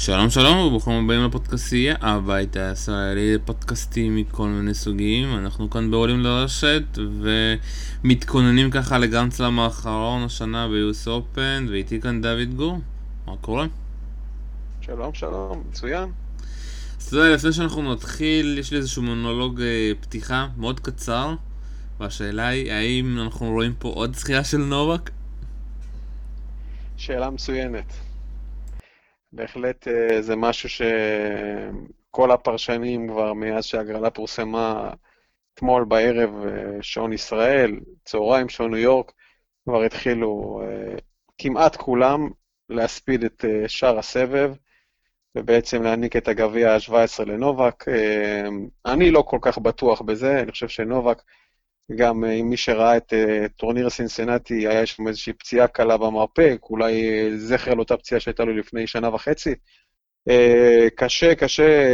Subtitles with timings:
[0.00, 5.36] שלום שלום וברוכים הבאים לפודקאסייה, הבית הישראלי לפודקאסטים מכל מיני סוגים.
[5.36, 6.82] אנחנו כאן בעולים לרשת
[8.04, 12.78] ומתכוננים ככה לגרנד סלאם האחרון השנה ביוס אופן ואיתי כאן דוד גור,
[13.26, 13.66] מה קורה?
[14.80, 16.08] שלום שלום, מצוין.
[17.00, 21.34] אז אתה יודע, לפני שאנחנו נתחיל, יש לי איזשהו מונולוג אה, פתיחה מאוד קצר
[22.00, 25.10] והשאלה היא, האם אנחנו רואים פה עוד זכייה של נובק?
[26.96, 28.09] שאלה מצוינת.
[29.32, 34.90] בהחלט אה, זה משהו שכל הפרשנים כבר מאז שהגרלה פורסמה
[35.54, 39.12] אתמול בערב אה, שעון ישראל, צהריים שעון ניו יורק,
[39.64, 40.94] כבר התחילו אה,
[41.38, 42.28] כמעט כולם
[42.68, 44.54] להספיד את שאר הסבב
[45.34, 47.84] ובעצם להעניק את הגביע ה-17 לנובק.
[48.86, 51.22] אני לא כל כך בטוח בזה, אני חושב שנובק
[51.96, 53.12] גם עם מי שראה את
[53.56, 57.02] טורניר סינסנטי, היה שם איזושהי פציעה קלה במרפק, אולי
[57.38, 59.54] זכר לאותה פציעה שהייתה לו לפני שנה וחצי.
[60.96, 61.92] קשה, קשה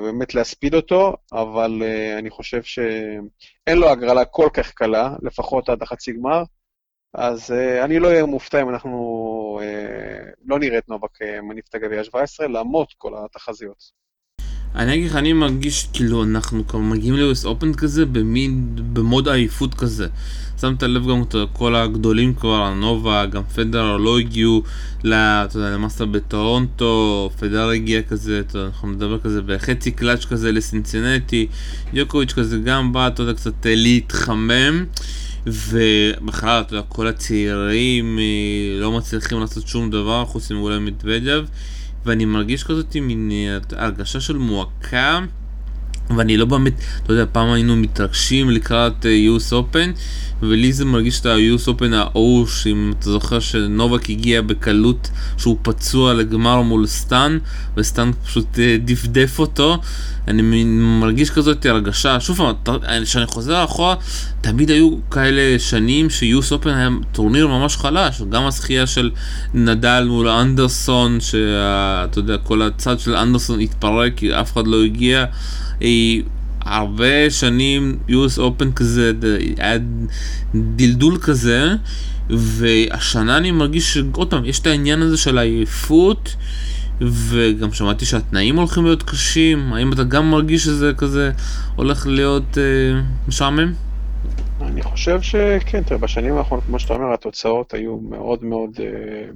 [0.00, 1.82] באמת להספיד אותו, אבל
[2.18, 6.42] אני חושב שאין לו הגרלה כל כך קלה, לפחות עד החצי גמר,
[7.14, 9.60] אז אני לא אהיה מופתע אם אנחנו
[10.44, 14.05] לא נראה את נובק מניף את הגביע ה-17, למרות כל התחזיות.
[14.74, 19.74] אני אגיד לך, אני מרגיש כאילו אנחנו כבר מגיעים ל-US אופן כזה במין, במוד עייפות
[19.74, 20.06] כזה.
[20.60, 24.62] שמת לב גם כל הגדולים כבר, הנובאק, גם פדר לא הגיעו
[25.04, 31.46] למאסטר בטורונטו, פדר הגיע כזה, יודע, אנחנו נדבר כזה בחצי קלאץ' כזה לסינסינטי,
[31.92, 34.84] ג'וקוביץ' כזה גם בא, אתה יודע, קצת להתחמם.
[35.46, 41.44] ובכלל, אתה יודע, כל הצעירים אה, לא מצליחים לעשות שום דבר חוץ מאולי מדוודב.
[42.06, 45.20] ואני מרגיש כזאת מין אה, הרגשה של מועקה
[46.16, 49.98] ואני לא באמת, אתה יודע, פעם היינו מתרגשים לקראת US אה, Open
[50.42, 56.14] ולי זה מרגיש את ה-US Open ההוא, שאם אתה זוכר שנובק הגיע בקלות שהוא פצוע
[56.14, 57.38] לגמר מול סטאן
[57.76, 59.78] וסטאן פשוט אה, דפדף אותו.
[60.28, 60.64] אני
[61.00, 63.94] מרגיש כזאת הרגשה, שוב פעם, כשאני חוזר אחורה,
[64.40, 69.10] תמיד היו כאלה שנים ש-US Open היה טורניר ממש חלש, גם הזכייה של
[69.54, 75.24] נדל מול אנדרסון, שאתה יודע, כל הצד של אנדרסון התפרק כי אף אחד לא הגיע.
[76.60, 79.12] הרבה שנים US Open כזה,
[79.58, 79.78] היה
[80.54, 81.68] דלדול כזה,
[82.30, 86.36] והשנה אני מרגיש שעוד פעם, יש את העניין הזה של העייפות.
[87.00, 91.32] וגם שמעתי שהתנאים הולכים להיות קשים, האם אתה גם מרגיש שזה כזה
[91.76, 93.72] הולך להיות אה, משעמם?
[94.60, 99.30] אני חושב שכן, תראה, בשנים האחרונות, כמו שאתה אומר, התוצאות היו מאוד מאוד אה,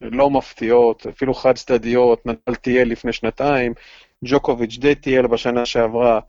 [0.00, 3.72] לא מפתיעות, אפילו חד צדדיות, נטל טייל לפני שנתיים,
[4.24, 6.20] ג'וקוביץ' די טייל בשנה שעברה.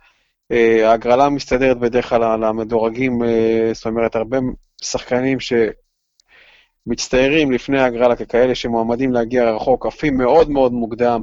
[0.52, 4.38] אה, ההגרלה מסתדרת בדרך כלל על המדורגים, אה, זאת אומרת, הרבה
[4.82, 5.54] שחקנים ש...
[6.88, 11.22] מצטיירים לפני הגרלה ככאלה שמועמדים להגיע רחוק, עפים מאוד מאוד מוקדם,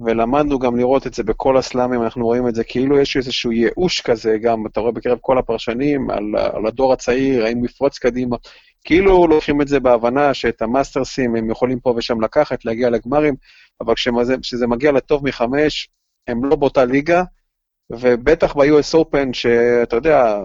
[0.00, 4.00] ולמדנו גם לראות את זה בכל הסלאמים, אנחנו רואים את זה כאילו יש איזשהו ייאוש
[4.00, 8.36] כזה, גם אתה רואה בקרב כל הפרשנים, על, על הדור הצעיר, האם לפרוץ קדימה,
[8.84, 13.34] כאילו לוקחים את זה בהבנה שאת המאסטרסים הם יכולים פה ושם לקחת, להגיע לגמרים,
[13.80, 13.94] אבל
[14.42, 15.88] כשזה מגיע לטוב מחמש,
[16.28, 17.22] הם לא באותה ליגה,
[17.90, 20.38] ובטח ב-US Open, שאתה יודע,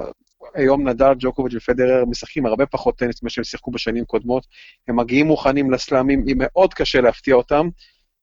[0.55, 4.47] היום נדל, ג'וקוביץ' ופדרר משחקים הרבה פחות טניס ממה שהם שיחקו בשנים קודמות.
[4.87, 7.69] הם מגיעים מוכנים לסלאמים, אם מאוד קשה להפתיע אותם.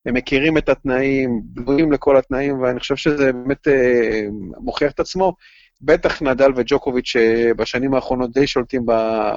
[0.06, 4.22] הם מכירים את התנאים, בנויים לכל התנאים, ואני חושב שזה באמת אה,
[4.60, 5.32] מוכיח את עצמו.
[5.80, 8.86] בטח נדל וג'וקוביץ' שבשנים האחרונות די שולטים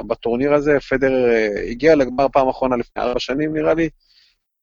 [0.08, 0.80] בטורניר הזה.
[0.80, 3.90] פדרר אה, הגיע לגמר פעם אחרונה לפני ארבע שנים, נראה לי.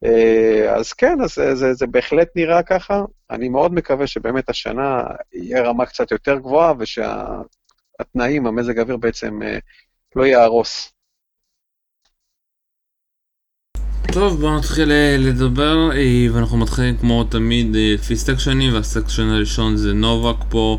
[0.04, 3.04] אה, אז כן, אז זה, זה, זה בהחלט נראה ככה.
[3.30, 5.02] אני מאוד מקווה שבאמת השנה
[5.32, 7.26] יהיה רמה קצת יותר גבוהה, ושה...
[8.00, 9.58] התנאים, המזג האוויר בעצם אה,
[10.16, 10.92] לא יהרוס.
[14.12, 15.90] טוב, בואו נתחיל אה, לדבר,
[16.32, 20.78] ואנחנו מתחילים כמו תמיד לפי סקשנים, והסקשן הראשון זה נובק פה,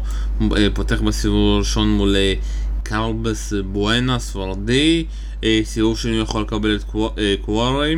[0.74, 2.16] פותח בסיבוב הראשון מול
[2.84, 5.06] קרבס בואנה, ספרדי,
[5.63, 6.84] סיבוב שני יכול לקבל את
[7.41, 7.96] קווארי,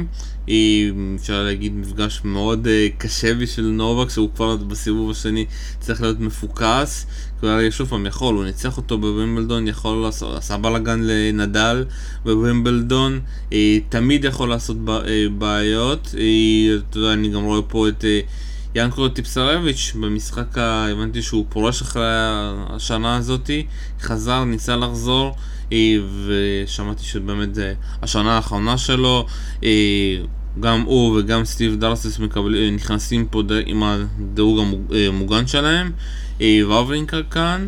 [1.16, 2.68] אפשר להגיד מפגש מאוד
[2.98, 5.45] קשה בשביל נובק, שהוא כבר בסיבוב השני
[5.80, 7.06] צריך להיות מפוקס.
[7.44, 11.86] הוא שוב פעם יכול, הוא ניצח אותו בווימבלדון, יכול לעשות, עשה בלאגן לנדל
[12.25, 13.19] בווימבלדון,
[13.54, 18.06] אה, תמיד יכול לעשות אה, בעיות, אה, אתה יודע, אני גם רואה פה את
[18.75, 22.06] ינקו טיפסרביץ' במשחק, הבנתי שהוא פורש אחרי
[22.69, 23.66] השנה הזאתי,
[24.01, 25.36] חזר, ניסה לחזור,
[26.25, 29.25] ושמעתי שבאמת זה השנה האחרונה שלו.
[30.60, 32.20] גם הוא וגם סטיב דרסס
[32.75, 34.60] נכנסים פה עם הדירוג
[35.10, 35.92] המוגן שלהם.
[36.64, 37.68] וורברינקר כאן,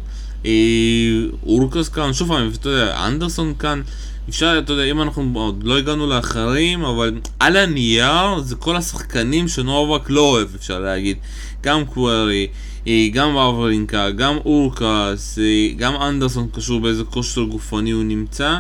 [1.44, 3.82] אורקוס כאן, שוב פעם, אתה יודע, אנדרסון כאן,
[4.30, 9.48] אפשר, אתה יודע, אם אנחנו עוד לא הגענו לאחרים, אבל על הנייר זה כל השחקנים
[9.48, 11.18] שנובק לא אוהב, אפשר להגיד.
[11.64, 12.75] גם קווירי, אה,
[13.12, 18.58] גם אברינקה, גם אורקס, אה, גם אנדרסון קשור באיזה כושר גופני הוא נמצא.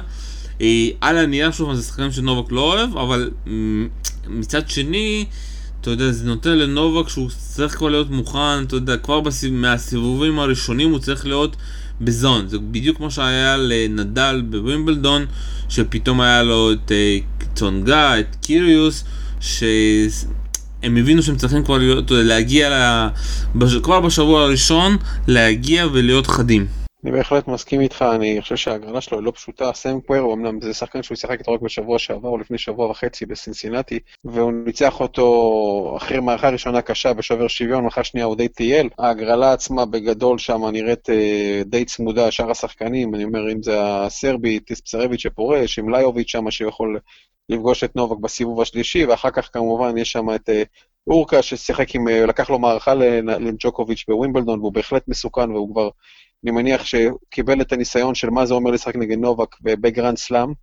[0.61, 3.31] אה, על הנייר שוב זה שחקנים שנובק לא אוהב, אבל
[4.27, 5.25] מצד שני,
[5.81, 9.53] אתה יודע, זה נותן לנובק שהוא צריך כבר להיות מוכן, אתה יודע, כבר בסיב...
[9.53, 11.55] מהסיבובים הראשונים הוא צריך להיות
[12.01, 12.47] בזון.
[12.47, 15.25] זה בדיוק כמו שהיה לנדל בווימבלדון,
[15.69, 16.91] שפתאום היה לו את
[17.55, 19.03] צונגה, את קיריוס,
[20.85, 23.09] שהם הבינו שהם צריכים כבר להיות, להגיע, לה...
[23.83, 24.97] כבר בשבוע הראשון,
[25.27, 26.84] להגיע ולהיות חדים.
[27.05, 29.73] אני בהחלט מסכים איתך, אני חושב שההגרלה שלו היא לא פשוטה.
[29.73, 33.25] סם קווירו, אמנם זה שחקן שהוא שיחק איתו רק בשבוע שעבר או לפני שבוע וחצי
[33.25, 38.89] בסינסינטי, והוא ניצח אותו אחרי מערכה ראשונה קשה בשובר שוויון, מערכה שנייה הוא די טייל.
[38.99, 44.59] ההגרלה עצמה בגדול שם נראית אה, די צמודה, שאר השחקנים, אני אומר, אם זה הסרבי,
[44.59, 46.99] טיספסרביץ' שפורש, עם ליוביץ' שם שיכול
[47.49, 50.49] לפגוש את נובק בסיבוב השלישי, ואחר כך כמובן יש שם את...
[50.49, 50.63] אה,
[51.07, 55.89] הורקש ששיחק עם, אה, לקח לו מערכה לג'וקוביץ' בווימבלדון, והוא בהחלט מסוכן והוא כבר
[56.45, 60.53] אני מניח שקיבל את הניסיון של מה זה אומר לשחק נגד נובק בגרנד סלאם,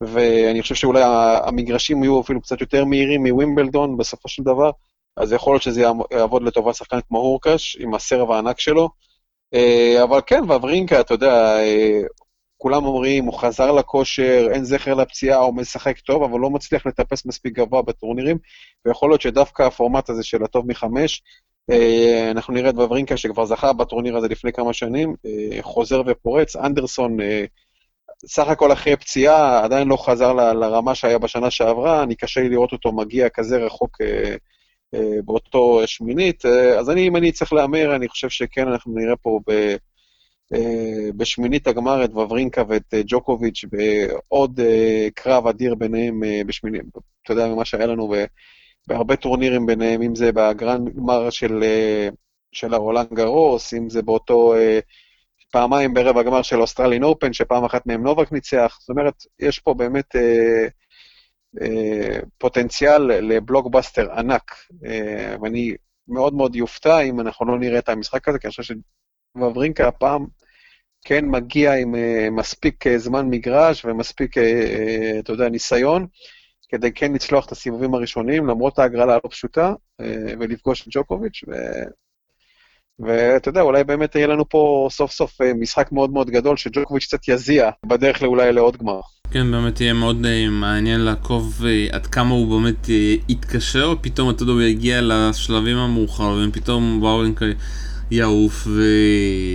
[0.00, 1.02] ואני חושב שאולי
[1.46, 4.70] המגרשים יהיו אפילו קצת יותר מהירים מווימבלדון בסופו של דבר,
[5.16, 8.88] אז יכול להיות שזה יעבוד לטובת שחקן כמו הורקש, עם הסרב הענק שלו.
[9.54, 12.00] אה, אבל כן, וברינקה, אתה יודע, אה,
[12.56, 17.26] כולם אומרים, הוא חזר לכושר, אין זכר לפציעה, הוא משחק טוב, אבל לא מצליח לטפס
[17.26, 18.38] מספיק גבוה בטורנירים,
[18.86, 21.22] ויכול להיות שדווקא הפורמט הזה של הטוב מחמש,
[22.30, 27.20] אנחנו נראה את וברינקה שכבר זכה בטורניר הזה לפני כמה שנים, אה, חוזר ופורץ, אנדרסון
[27.20, 27.44] אה,
[28.26, 32.48] סך הכל אחרי פציעה עדיין לא חזר ל, לרמה שהיה בשנה שעברה, אני קשה לי
[32.48, 33.98] לראות אותו מגיע כזה רחוק
[35.24, 36.46] באותו שמינית,
[36.78, 39.76] אז אני, אם אני צריך להמר, אני חושב שכן, אנחנו נראה פה ב,
[41.16, 44.60] בשמינית הגמר את וברינקה ואת ג'וקוביץ' בעוד
[45.14, 46.82] קרב אדיר ביניהם בשמינית,
[47.22, 48.14] אתה יודע, ממה שהיה לנו
[48.86, 52.08] בהרבה טורנירים ביניהם, אם זה בגרנד גמר של, אה,
[52.52, 54.78] של הרולאן גארוס, אם זה באותו אה,
[55.52, 58.78] פעמיים ברבע גמר של Australian Open, שפעם אחת מהם נובק ניצח.
[58.80, 60.66] זאת אומרת, יש פה באמת אה,
[61.62, 64.54] אה, פוטנציאל לבלוקבאסטר ענק,
[64.86, 65.74] אה, ואני
[66.08, 68.74] מאוד מאוד יופתע אם אנחנו לא נראה את המשחק הזה, כי אני חושב
[69.38, 70.26] שוורינקה הפעם
[71.04, 76.06] כן מגיע עם אה, מספיק אה, זמן מגרש ומספיק, אה, אה, אתה יודע, ניסיון.
[76.74, 80.06] כדי כן לצלוח את הסיבובים הראשונים, למרות ההגרלה הלא פשוטה, אה,
[80.40, 81.52] ולפגוש את ג'וקוביץ', ו...
[82.98, 87.04] ואתה יודע, אולי באמת יהיה לנו פה סוף סוף אה, משחק מאוד מאוד גדול, שג'וקוביץ'
[87.04, 89.00] קצת יזיע בדרך לאולי לעוד גמר.
[89.30, 91.62] כן, באמת יהיה מאוד uh, מעניין לעקוב
[91.92, 92.88] עד כמה הוא באמת
[93.28, 97.44] יתקשר, פתאום אתה יודע, הוא יגיע לשלבים המאוחרים, פתאום באורינקה
[98.10, 98.68] יעוף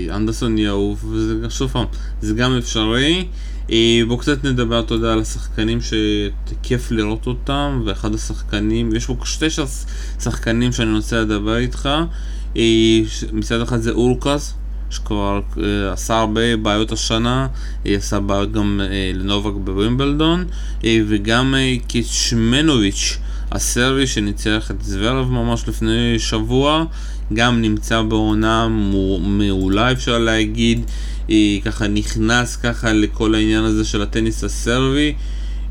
[0.10, 1.86] ואנדרסון יעוף, וזה שוב פעם,
[2.22, 3.26] זה גם אפשרי.
[3.72, 9.16] אה, בואו קצת נדבר, אתה יודע, על השחקנים שכיף לראות אותם, ואחד השחקנים, יש פה
[9.24, 9.46] שתי
[10.20, 11.90] שחקנים שאני רוצה לדבר איתך.
[12.58, 13.00] אה,
[13.34, 14.54] מצד אחד זה אורקס,
[14.90, 17.48] שכבר אה, עשה הרבה בעיות השנה,
[17.86, 18.82] עשה בעיות גם
[19.14, 20.46] לנובק בווימבלדון,
[20.84, 21.56] וגם
[21.88, 23.18] קיצ'מנוביץ',
[23.52, 26.86] הסרבי שניצח את זוורב ממש לפני שבוע,
[27.34, 28.68] גם נמצא בעונה
[29.22, 30.92] מעולה אפשר להגיד.
[31.28, 35.14] היא ככה נכנס ככה לכל העניין הזה של הטניס הסרבי.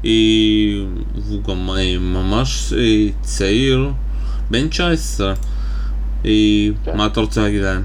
[0.03, 3.91] היא, והוא גם אה, ממש אה, צעיר,
[4.51, 5.35] בן 19.
[6.25, 6.97] היא, כן.
[6.97, 7.83] מה אתה רוצה להגיד עליהם?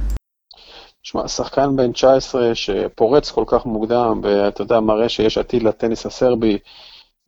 [1.03, 6.57] שמע, שחקן בן 19 שפורץ כל כך מוקדם, ואתה יודע, מראה שיש עתיד לטניס הסרבי,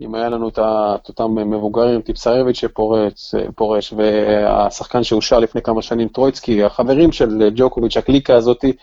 [0.02, 2.64] אם היה לנו את אותם מבוגרים, טיפסרביץ'
[3.16, 8.74] שפורש, והשחקן שהושע לפני כמה שנים, טרויצקי, החברים של ג'וקוביץ', הקליקה הזאתי,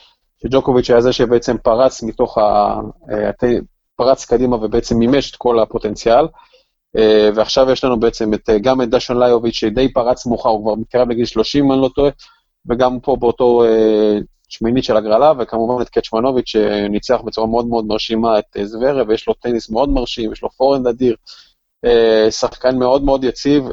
[0.43, 2.81] שג'וקוביץ' היה זה שבעצם פרץ מתוך ה...
[3.11, 3.31] אה,
[3.97, 6.27] פרץ קדימה ובעצם מימש את כל הפוטנציאל.
[6.97, 10.63] אה, ועכשיו יש לנו בעצם את, אה, גם את דשון ליוביץ' שדי פרץ מאוחר, הוא
[10.63, 12.11] כבר מתקרב לגיל 30, אם אני לא טועה,
[12.69, 13.63] וגם פה באותו
[14.53, 19.35] שמינית של הגרלה, וכמובן את קצ'מנוביץ' שניצח בצורה מאוד מאוד מרשימה את זוורה, ויש לו
[19.35, 21.17] טניס מאוד מרשים, יש לו פורנד אדיר,
[22.31, 23.65] שחקן מאוד מאוד יציב,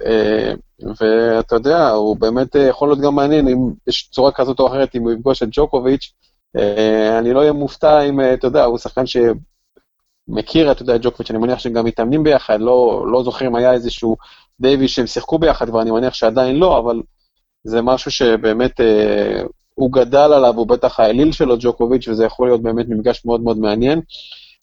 [1.00, 3.58] ואתה יודע, הוא באמת יכול להיות גם מעניין אם
[3.88, 6.14] יש צורה כזאת או אחרת, אם הוא יפגוש את ג'וקוביץ',
[6.58, 11.02] אה, אני לא אהיה מופתע אם, אה, אתה יודע, הוא שחקן שמכיר, אתה יודע, את
[11.04, 14.18] ג'וקוביץ', אני מניח שהם גם מתאמנים ביחד, לא, לא זוכר אם היה איזשהו
[14.60, 17.02] דייווי שהם שיחקו ביחד, ואני מניח שעדיין לא, אבל
[17.64, 19.42] זה משהו שבאמת אה,
[19.80, 23.58] הוא גדל עליו, הוא בטח האליל שלו, ג'וקוביץ', וזה יכול להיות באמת מפגש מאוד מאוד
[23.58, 24.02] מעניין.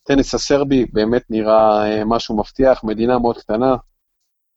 [0.03, 3.77] טניס הסרבי באמת נראה אה, משהו מבטיח, מדינה מאוד קטנה.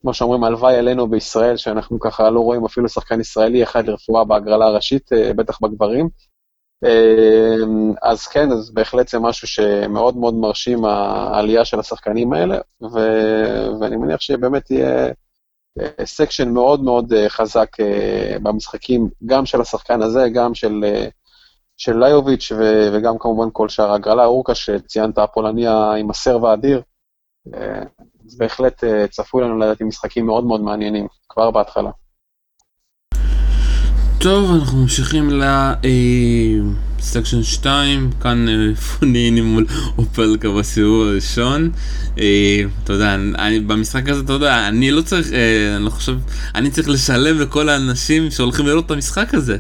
[0.01, 4.65] כמו שאומרים, הלוואי עלינו בישראל, שאנחנו ככה לא רואים אפילו שחקן ישראלי אחד לרפואה בהגרלה
[4.65, 6.09] הראשית, אה, בטח בגברים.
[8.01, 12.99] אז כן, אז בהחלט זה משהו שמאוד מאוד מרשים העלייה של השחקנים האלה, ו...
[13.79, 15.07] ואני מניח שבאמת יהיה
[16.05, 17.69] section מאוד מאוד חזק
[18.43, 20.83] במשחקים, גם של השחקן הזה, גם של,
[21.77, 22.89] של ליוביץ' ו...
[22.93, 26.81] וגם כמובן כל שאר הגרלה, אורקה שציינת, הפולניה עם הסרב האדיר.
[28.25, 31.91] אז בהחלט צפוי לנו לדעתי משחקים מאוד מאוד מעניינים, כבר בהתחלה.
[34.21, 35.29] טוב, אנחנו ממשיכים
[36.99, 39.65] לסקשן אה, 2, כאן אה, פוניני מול
[39.97, 41.71] אופלקה בסיבוב הראשון.
[42.19, 43.15] אה, אתה יודע,
[43.67, 45.27] במשחק הזה, אתה יודע, אני לא צריך,
[45.75, 46.13] אני לא חושב,
[46.55, 49.57] אני צריך לשלם לכל האנשים שהולכים לראות את המשחק הזה.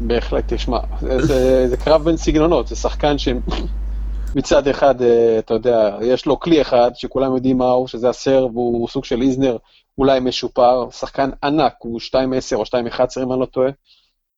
[0.00, 0.78] בהחלט, תשמע,
[1.20, 4.94] זה, קרב בין סגנונות, זה שחקן שמצד אחד,
[5.38, 9.56] אתה יודע, יש לו כלי אחד שכולם יודעים מהו, שזה הסרב, הוא סוג של איזנר.
[9.98, 12.14] אולי משופר, שחקן ענק, הוא 2-10
[12.54, 13.70] או 2-11 אם אני לא טועה,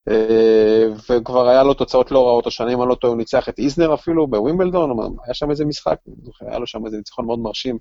[0.09, 3.59] אה, וכבר היה לו תוצאות לא רעות השנה, אם אני לא טועה, הוא ניצח את
[3.59, 5.97] איזנר אפילו בווימבלדון, היה שם איזה משחק,
[6.41, 7.79] היה לו שם איזה ניצחון מאוד מרשים,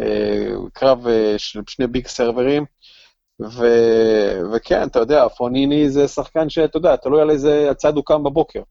[0.00, 2.64] אה, קרב אה, של שני ביג סרברים,
[3.42, 3.66] ו...
[4.54, 8.62] וכן, אתה יודע, פוניני זה שחקן שאתה יודע, תלוי על איזה צד הוא קם בבוקר.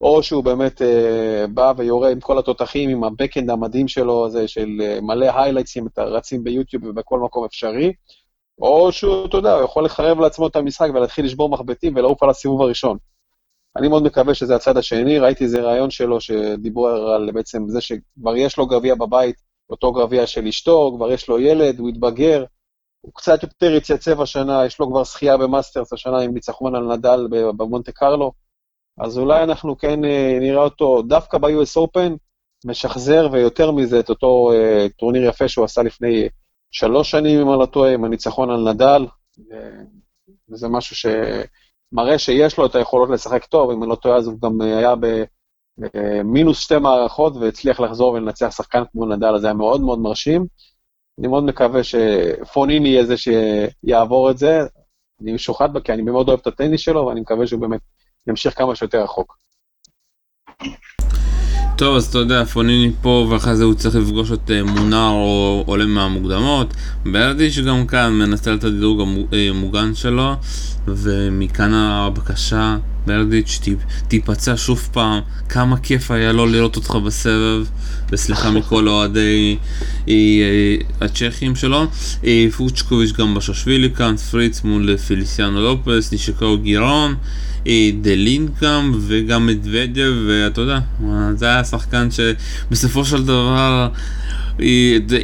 [0.00, 4.68] או שהוא באמת אה, בא ויורה עם כל התותחים, עם הבקאנד המדהים שלו, הזה של
[4.80, 7.92] אה, מלא היילייטסים, רצים ביוטיוב ובכל מקום אפשרי,
[8.58, 12.30] או שהוא, אתה יודע, הוא יכול לחרב לעצמו את המשחק ולהתחיל לשבור מחבטים ולעוף על
[12.30, 12.98] הסיבוב הראשון.
[13.76, 18.36] אני מאוד מקווה שזה הצד השני, ראיתי איזה ראיון שלו שדיברו על בעצם זה שכבר
[18.36, 19.36] יש לו גביע בבית,
[19.70, 22.44] אותו גביע של אשתו, כבר יש לו ילד, הוא התבגר,
[23.00, 27.26] הוא קצת יותר התייצב השנה, יש לו כבר זכייה במאסטרס השנה עם ניצחון על נדל
[27.30, 28.32] במונטה קרלו.
[28.98, 32.16] אז אולי אנחנו כן אה, נראה אותו דווקא ב-US Open,
[32.64, 36.28] משחזר ויותר מזה את אותו אה, טורניר יפה שהוא עשה לפני
[36.70, 39.06] שלוש שנים, אם אני לא טועה, עם הניצחון על נדל,
[40.50, 44.40] וזה משהו שמראה שיש לו את היכולות לשחק טוב, אם אני לא טועה, אז הוא
[44.42, 44.94] גם היה
[45.78, 50.46] במינוס שתי מערכות והצליח לחזור ולנצח שחקן כמו נדל, אז זה היה מאוד מאוד מרשים.
[51.18, 54.60] אני מאוד מקווה שפוניני יהיה זה שיעבור את זה.
[55.22, 57.80] אני משוחד בה, כי אני מאוד אוהב את הטניס שלו, ואני מקווה שהוא באמת
[58.26, 59.36] ימשיך כמה שיותר רחוק.
[61.76, 65.64] טוב, אז אתה יודע, פוניני פה, ואחרי זה הוא צריך לפגוש את אה, מונר או
[65.66, 66.74] עולה מהמוקדמות.
[67.04, 69.00] ברדיש גם כאן מנצל את הדירוג
[69.32, 70.34] המוגן שלו,
[70.86, 73.60] ומכאן הבקשה, ברדיץ',
[74.08, 77.66] תיפצע שוב פעם, כמה כיף היה לו לראות אותך בסבב,
[78.10, 79.56] וסליחה מכל אוהדי
[80.08, 80.14] אה,
[81.00, 81.86] הצ'כים שלו.
[82.24, 87.14] אה, פוצ'קוביץ' גם בשושבילי כאן, פריץ מול פיליסיאנו לופס, נשקו גירון.
[88.00, 90.78] דלינקאם וגם מדוודב, ואתה יודע,
[91.34, 93.88] זה היה שחקן שבסופו של דבר,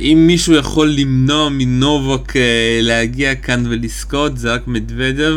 [0.00, 5.34] אם מישהו יכול למנוע מנובק אה, להגיע כאן ולזכות, זה רק מדוודב,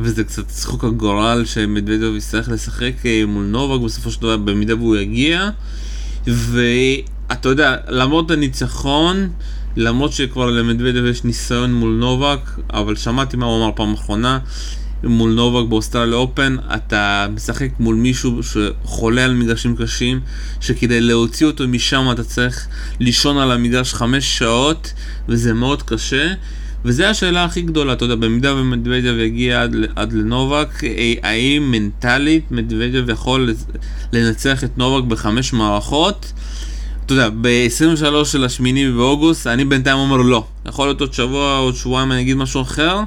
[0.00, 4.96] וזה קצת צחוק הגורל שמדוודב יצטרך לשחק אה, מול נובק בסופו של דבר, במידה והוא
[4.96, 5.50] יגיע.
[6.26, 9.28] ואתה יודע, למרות הניצחון,
[9.76, 12.40] למרות שכבר למדוודב יש ניסיון מול נובק,
[12.72, 14.38] אבל שמעתי מה הוא אמר פעם אחרונה.
[15.06, 20.20] מול נובק באוסטרליה אופן, אתה משחק מול מישהו שחולה על מגרשים קשים,
[20.60, 22.66] שכדי להוציא אותו משם אתה צריך
[23.00, 24.92] לישון על המגרש חמש שעות,
[25.28, 26.32] וזה מאוד קשה.
[26.84, 32.50] וזו השאלה הכי גדולה, אתה יודע, במידה ומדוודיו יגיע עד, עד לנובק, אה, האם מנטלית
[32.50, 33.54] מדוודיו יכול
[34.12, 36.32] לנצח את נובק בחמש מערכות?
[37.06, 40.44] אתה יודע, ב-23 של השמיני באוגוסט, אני בינתיים אומר לא.
[40.66, 43.00] יכול להיות עוד שבוע, עוד שבועיים אני אגיד משהו אחר.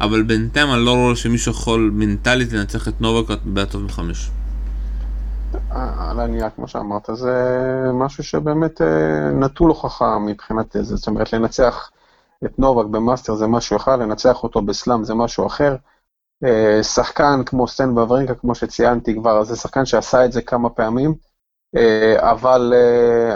[0.00, 4.30] אבל בינתיים אני לא רואה שמישהו יכול מנטלית לנצח את נובק בהטוב מחמש.
[5.70, 7.32] על הנייה, כמו שאמרת, זה
[7.92, 10.96] משהו שבאמת אה, נטול הוכחה מבחינת זה.
[10.96, 11.90] זאת אומרת, לנצח
[12.44, 15.76] את נובק במאסטר זה משהו אחד, לנצח אותו בסלאם זה משהו אחר.
[16.44, 21.14] אה, שחקן כמו סטן בברינקה, כמו שציינתי כבר, זה שחקן שעשה את זה כמה פעמים,
[21.76, 22.72] אה, אבל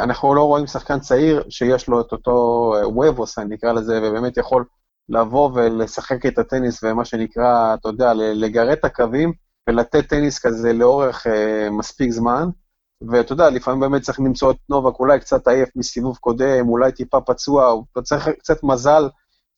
[0.02, 4.64] אנחנו לא רואים שחקן צעיר שיש לו את אותו וובוס, אני אקרא לזה, ובאמת יכול
[5.08, 9.32] לבוא ולשחק את הטניס ומה שנקרא, אתה יודע, לגרד את הקווים
[9.68, 12.48] ולתת טניס כזה לאורך אה, מספיק זמן.
[13.08, 17.20] ואתה יודע, לפעמים באמת צריך למצוא את נובק אולי קצת עייף מסיבוב קודם, אולי טיפה
[17.20, 19.08] פצוע, אתה צריך קצת מזל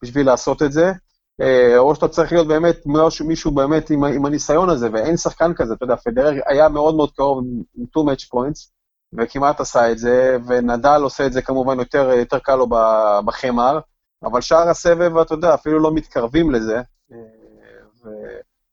[0.03, 0.93] בשביל לעשות את זה,
[1.41, 2.77] אה, או שאתה צריך להיות באמת
[3.25, 7.11] מישהו באמת עם, עם הניסיון הזה, ואין שחקן כזה, אתה יודע, פדרר היה מאוד מאוד
[7.11, 7.45] קרוב
[7.79, 8.71] עם 2 match points,
[9.19, 12.67] וכמעט עשה את זה, ונדל עושה את זה כמובן יותר, יותר קל לו
[13.25, 13.79] בחמר,
[14.23, 16.83] אבל שאר הסבב, אתה יודע, אפילו לא מתקרבים לזה.
[17.13, 17.17] אה,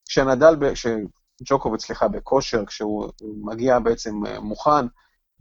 [0.05, 4.85] וכשנדל, כשג'וקוביץ, סליחה, בכושר, כשהוא מגיע בעצם אה, מוכן,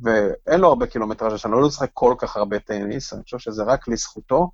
[0.00, 3.88] ואין לו הרבה קילומטראז' השנה, לא לשחק כל כך הרבה טניס, אני חושב שזה רק
[3.88, 4.50] לזכותו,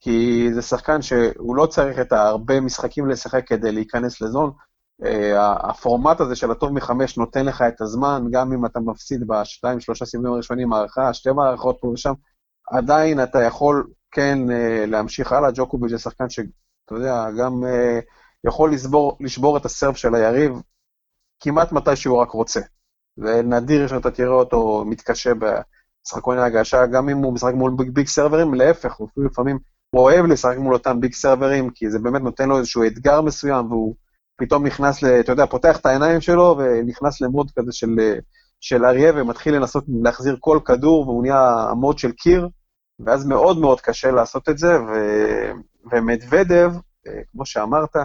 [0.00, 4.52] כי זה שחקן שהוא לא צריך את הרבה משחקים לשחק כדי להיכנס לזון,
[5.68, 10.04] הפורמט הזה של הטוב מחמש נותן לך את הזמן, גם אם אתה מפסיד בשתיים, שלושה
[10.04, 12.12] סיבובים הראשונים, הערכה, שתי מערכות פה ושם,
[12.70, 14.38] עדיין אתה יכול כן
[14.86, 15.50] להמשיך הלאה.
[15.54, 16.50] ג'וקוביץ' זה שחקן שאתה
[16.90, 17.64] יודע, גם
[18.46, 20.52] יכול לשבור, לשבור את הסרף של היריב
[21.40, 22.60] כמעט מתי שהוא רק רוצה.
[23.16, 28.06] זה נדיר שאתה תראה אותו מתקשה במשחקוני הגשה, גם אם הוא משחק מול ביג, ביג
[28.06, 29.58] סרברים, להפך, הוא לפעמים,
[29.92, 33.94] אוהב לשחק מול אותם ביג סרברים, כי זה באמת נותן לו איזשהו אתגר מסוים, והוא
[34.36, 37.88] פתאום נכנס, ל, אתה יודע, פותח את העיניים שלו ונכנס למוד כזה של,
[38.60, 42.48] של אריה ומתחיל לנסות להחזיר כל כדור, והוא נהיה המוד של קיר,
[43.00, 44.92] ואז מאוד מאוד קשה לעשות את זה, ו,
[45.92, 46.72] ומדוודב,
[47.32, 47.96] כמו שאמרת,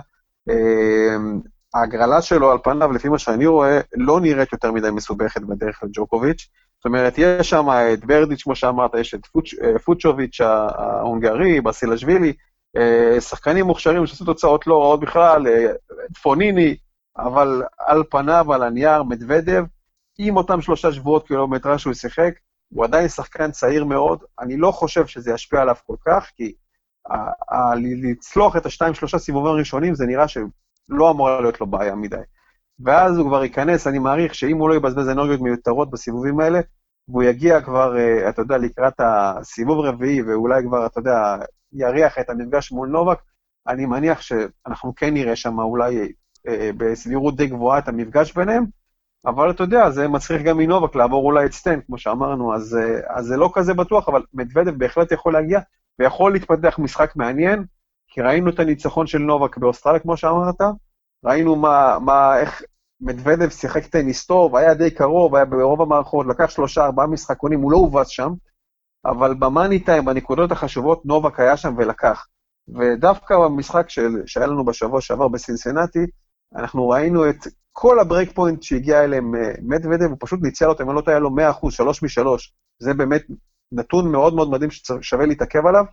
[1.73, 6.47] ההגרלה שלו על פניו, לפי מה שאני רואה, לא נראית יותר מדי מסובכת בדרך לג'וקוביץ'.
[6.77, 9.21] זאת אומרת, יש שם את ברדיץ', כמו שאמרת, יש את
[9.63, 12.33] אה, פוצ'וביץ' ההונגרי, בסילשווילי,
[12.77, 15.71] אה, שחקנים מוכשרים שעשו תוצאות לא רעות בכלל, אה,
[16.21, 16.75] פוניני,
[17.17, 19.63] אבל על פניו, על הנייר, מדוודב,
[20.19, 22.33] עם אותם שלושה שבועות קילומטרה שהוא שיחק,
[22.73, 26.53] הוא עדיין שחקן צעיר מאוד, אני לא חושב שזה ישפיע עליו כל כך, כי
[28.03, 30.25] לצלוח את השתיים, שלושה סיבובים הראשונים, זה נראה
[30.89, 32.15] לא אמורה להיות לו בעיה מדי.
[32.79, 36.59] ואז הוא כבר ייכנס, אני מעריך שאם הוא לא יבזבז אנרגיות מיותרות בסיבובים האלה,
[37.07, 41.35] והוא יגיע כבר, אה, אתה יודע, לקראת הסיבוב רביעי, ואולי כבר, אתה יודע,
[41.73, 43.17] יריח את המפגש מול נובק,
[43.67, 46.11] אני מניח שאנחנו כן נראה שם אולי
[46.47, 48.65] אה, בסבירות די גבוהה את המפגש ביניהם,
[49.25, 53.17] אבל אתה יודע, זה מצריך גם מנובק לעבור אולי את סטן, כמו שאמרנו, אז, אה,
[53.17, 55.59] אז זה לא כזה בטוח, אבל מדוודב בהחלט יכול להגיע,
[55.99, 57.65] ויכול להתפתח משחק מעניין,
[58.07, 60.61] כי ראינו את הניצחון של נובק באוסטרליה, כמו שאמרת,
[61.25, 62.61] ראינו מה, מה, איך
[63.01, 67.71] מדוודב שיחק טניס טוב, היה די קרוב, היה ברוב המערכות, לקח שלושה, ארבעה משחקונים, הוא
[67.71, 68.33] לא הובס שם,
[69.05, 72.27] אבל במאני טיים, בנקודות החשובות, נובק היה שם ולקח.
[72.75, 75.99] ודווקא במשחק של, שהיה לנו בשבוע שעבר בסינסנטי,
[76.55, 80.89] אנחנו ראינו את כל ה break point שהגיע אליהם אה, מדוודב, הוא פשוט ניצל אותם,
[80.89, 82.27] אם לא טועה לו 100%, 3 מ-3.
[82.79, 83.23] זה באמת
[83.71, 85.85] נתון מאוד מאוד מדהים ששווה להתעכב עליו.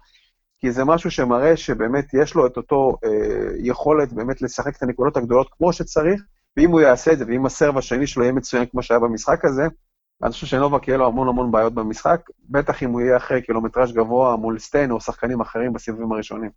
[0.61, 5.17] כי זה משהו שמראה שבאמת יש לו את אותו אה, יכולת באמת לשחק את הנקודות
[5.17, 6.23] הגדולות כמו שצריך,
[6.57, 9.63] ואם הוא יעשה את זה, ואם הסרב השני שלו יהיה מצוין כמו שהיה במשחק הזה,
[10.23, 13.93] אני חושב שנובק יהיה לו המון המון בעיות במשחק, בטח אם הוא יהיה אחרי קילומטראז'
[13.93, 16.51] גבוה מול סטיין או שחקנים אחרים בסיבובים הראשונים.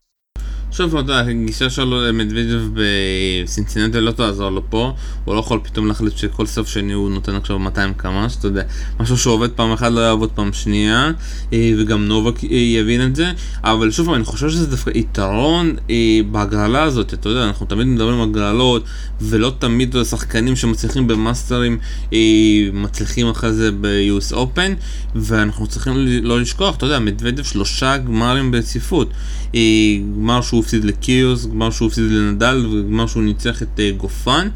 [0.74, 4.94] שוב, אתה יודע, הגישה שלו למדווידב בסינסינטי לא תעזור לו פה,
[5.26, 8.64] הוא לא יכול פתאום להחליט שכל סוף שני הוא נותן עכשיו 200 כמה, שאתה יודע,
[9.00, 11.12] משהו שעובד פעם אחת לא יעבוד פעם שנייה,
[11.54, 13.32] אה, וגם נובק אה, יבין את זה,
[13.64, 18.22] אבל שוב, אני חושב שזה דווקא יתרון אה, בהגרלה הזאת, אתה יודע, אנחנו תמיד מדברים
[18.22, 18.84] על הגרלות,
[19.22, 21.78] ולא תמיד השחקנים שמצליחים במאסטרים
[22.74, 24.72] מצליחים אחרי זה ב-US Open,
[25.16, 29.14] ואנחנו צריכים לא לשכוח, אתה יודע, מדוודב שלושה גמרים ברציפות.
[30.16, 34.50] גמר שהוא הפסיד לקיריוס, גמר שהוא הפסיד לנדל וגמר שהוא ניצח את אה, גופן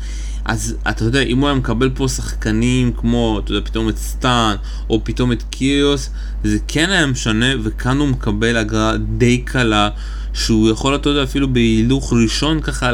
[0.46, 4.56] אז אתה יודע, אם הוא היה מקבל פה שחקנים כמו, אתה יודע, פתאום את סטאן
[4.90, 6.10] או פתאום את קיריוס
[6.44, 9.90] זה כן היה משנה וכאן הוא מקבל הגרלה די קלה
[10.34, 12.92] שהוא יכול, אתה יודע, אפילו בהילוך ראשון ככה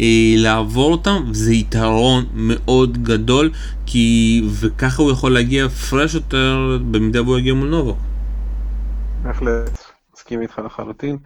[0.00, 3.50] אה, לעבור אותם, וזה יתרון מאוד גדול,
[3.86, 7.96] כי וככה הוא יכול להגיע פרש יותר במידה והוא יגיע מול נובו.
[9.22, 9.78] בהחלט,
[10.14, 11.16] מסכים איתך לחלוטין.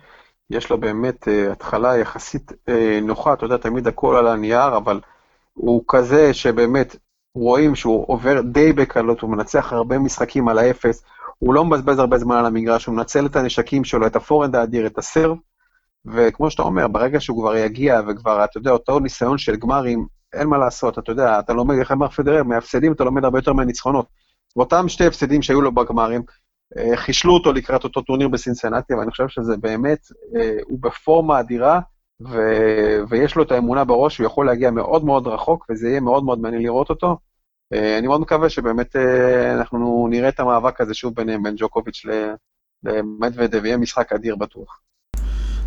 [0.52, 5.00] יש לו באמת uh, התחלה יחסית uh, נוחה, אתה יודע, תמיד הכל על הנייר, אבל
[5.54, 6.96] הוא כזה שבאמת
[7.34, 11.04] רואים שהוא עובר די בקלות, הוא מנצח הרבה משחקים על האפס,
[11.38, 14.86] הוא לא מבזבז הרבה זמן על המגרש, הוא מנצל את הנשקים שלו, את הפורנד האדיר,
[14.86, 15.36] את הסרב,
[16.06, 20.48] וכמו שאתה אומר, ברגע שהוא כבר יגיע וכבר, אתה יודע, אותו ניסיון של גמרים, אין
[20.48, 24.06] מה לעשות, אתה יודע, אתה לומד, איך אמר פדרר, מהפסדים אתה לומד הרבה יותר מהניצחונות.
[24.56, 26.22] ואותם שתי הפסדים שהיו לו בגמרים,
[26.96, 29.98] חישלו אותו לקראת אותו טורניר בסינסנטי, ואני חושב שזה באמת,
[30.36, 31.80] אה, הוא בפורמה אדירה,
[32.20, 32.36] ו...
[33.08, 36.38] ויש לו את האמונה בראש שהוא יכול להגיע מאוד מאוד רחוק, וזה יהיה מאוד מאוד
[36.40, 37.16] מעניין לראות אותו.
[37.72, 38.96] אה, אני מאוד מקווה שבאמת
[39.54, 42.06] אנחנו נראה את המאבק הזה שוב ביניהם, בין ג'וקוביץ'
[42.84, 44.81] למדוודב, יהיה משחק אדיר בטוח.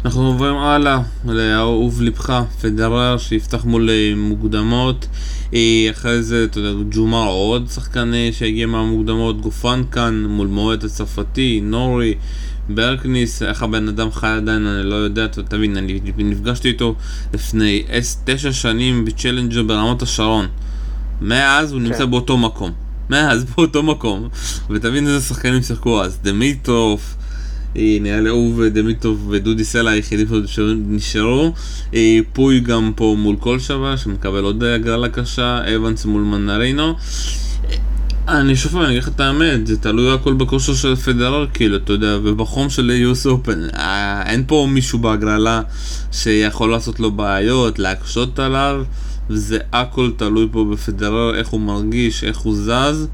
[0.05, 5.07] אנחנו עוברים הלאה לאהוב לבך, פדרר שיפתח מול מוקדמות
[5.53, 10.83] אה, אחרי זה, אתה יודע, ג'ומר עוד שחקן אה, שהגיע מהמוקדמות, גופן כאן מול מועד
[10.83, 12.13] הצרפתי, נורי,
[12.69, 16.95] ברקניס, איך הבן אדם חי עדיין, אני לא יודע, אתה תבין, אני נפגשתי איתו
[17.33, 17.83] לפני
[18.25, 20.47] תשע שנים בצ'לנג'ר ברמת השרון.
[21.21, 22.11] מאז הוא נמצא כן.
[22.11, 22.71] באותו מקום.
[23.09, 24.27] מאז באותו מקום.
[24.69, 27.15] ותבין איזה שחקנים שיחקו אז, דמיטרוף,
[27.75, 31.53] נראה לי הוא ודמיטוב ודודי סלע היחידים שנשארו.
[31.93, 36.95] אה, פוי גם פה מול כל שווה, שמקבל עוד הגרלה קשה, אבנס מול מנרינו.
[38.27, 41.93] אני שוב אני אגיד לך את האמת, זה תלוי הכל בכושר של פדרר, כאילו, אתה
[41.93, 42.91] יודע, ובחום של
[43.25, 43.67] אופן.
[43.73, 45.61] אה, אין פה מישהו בהגרלה
[46.11, 48.83] שיכול לעשות לו בעיות, להקשות עליו,
[49.29, 53.07] וזה הכל תלוי פה בפדרר, איך הוא מרגיש, איך הוא זז,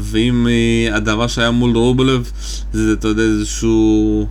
[0.00, 2.30] ואם אה, הדבר שהיה מול רובלב,
[2.72, 4.26] זה, אתה יודע, איזשהו...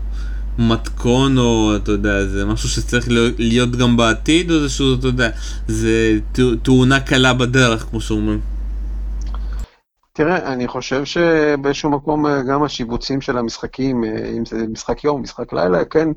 [0.60, 3.06] מתכון או אתה יודע זה משהו שצריך
[3.38, 5.30] להיות גם בעתיד או שהוא אתה יודע
[5.68, 6.20] זה
[6.64, 8.40] תאונה קלה בדרך כמו שאומרים.
[10.14, 15.22] תראה, אני חושב שבאיזשהו מקום אה, גם השיבוצים של המשחקים, אה, אם זה משחק יום,
[15.22, 16.08] משחק לילה, כן,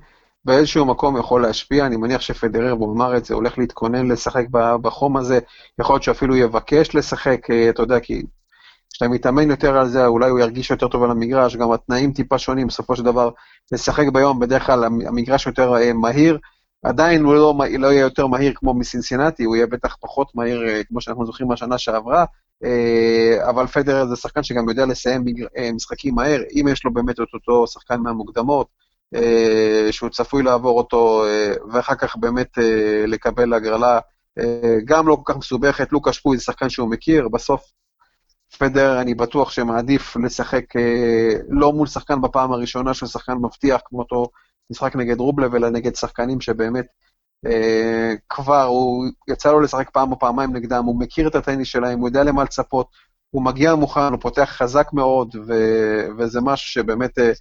[0.44, 1.86] באיזשהו מקום יכול להשפיע.
[1.86, 4.44] אני מניח שפדרר, והוא אמר את זה, הולך להתכונן לשחק
[4.82, 5.38] בחום הזה,
[5.80, 8.22] יכול להיות שאפילו יבקש לשחק, אתה יודע, כי
[8.92, 12.38] כשאתה מתאמן יותר על זה, אולי הוא ירגיש יותר טוב על המגרש, גם התנאים טיפה
[12.38, 13.30] שונים, בסופו של דבר,
[13.72, 16.38] לשחק ביום, בדרך כלל המגרש יותר מהיר,
[16.82, 21.00] עדיין הוא לא, לא יהיה יותר מהיר כמו מסינסינטי, הוא יהיה בטח פחות מהיר, כמו
[21.00, 22.24] שאנחנו זוכרים מהשנה שעברה,
[22.64, 25.24] אה, אבל פדרר זה שחקן שגם יודע לסיים
[25.56, 28.66] אה, משחקים מהר, אם יש לו באמת את אותו שחקן מהמוקדמות,
[29.14, 31.24] אה, שהוא צפוי לעבור אותו,
[31.72, 32.58] ואחר כך באמת
[33.06, 34.00] לקבל הגרלה
[34.84, 37.62] גם לא כל כך מסובכת, לוקה שפוי זה שחקן שהוא מכיר, בסוף
[38.58, 40.64] פדר, אני בטוח שמעדיף לשחק
[41.48, 44.26] לא מול שחקן בפעם הראשונה שהוא שחקן מבטיח, כמו אותו
[44.70, 46.86] משחק נגד רובלב, אלא נגד שחקנים שבאמת
[47.46, 51.98] אה, כבר, הוא יצא לו לשחק פעם או פעמיים נגדם, הוא מכיר את הטניס שלהם,
[51.98, 52.86] הוא יודע למה לצפות,
[53.30, 57.32] הוא מגיע מוכן, הוא פותח חזק מאוד, ו- וזה משהו שבאמת אה,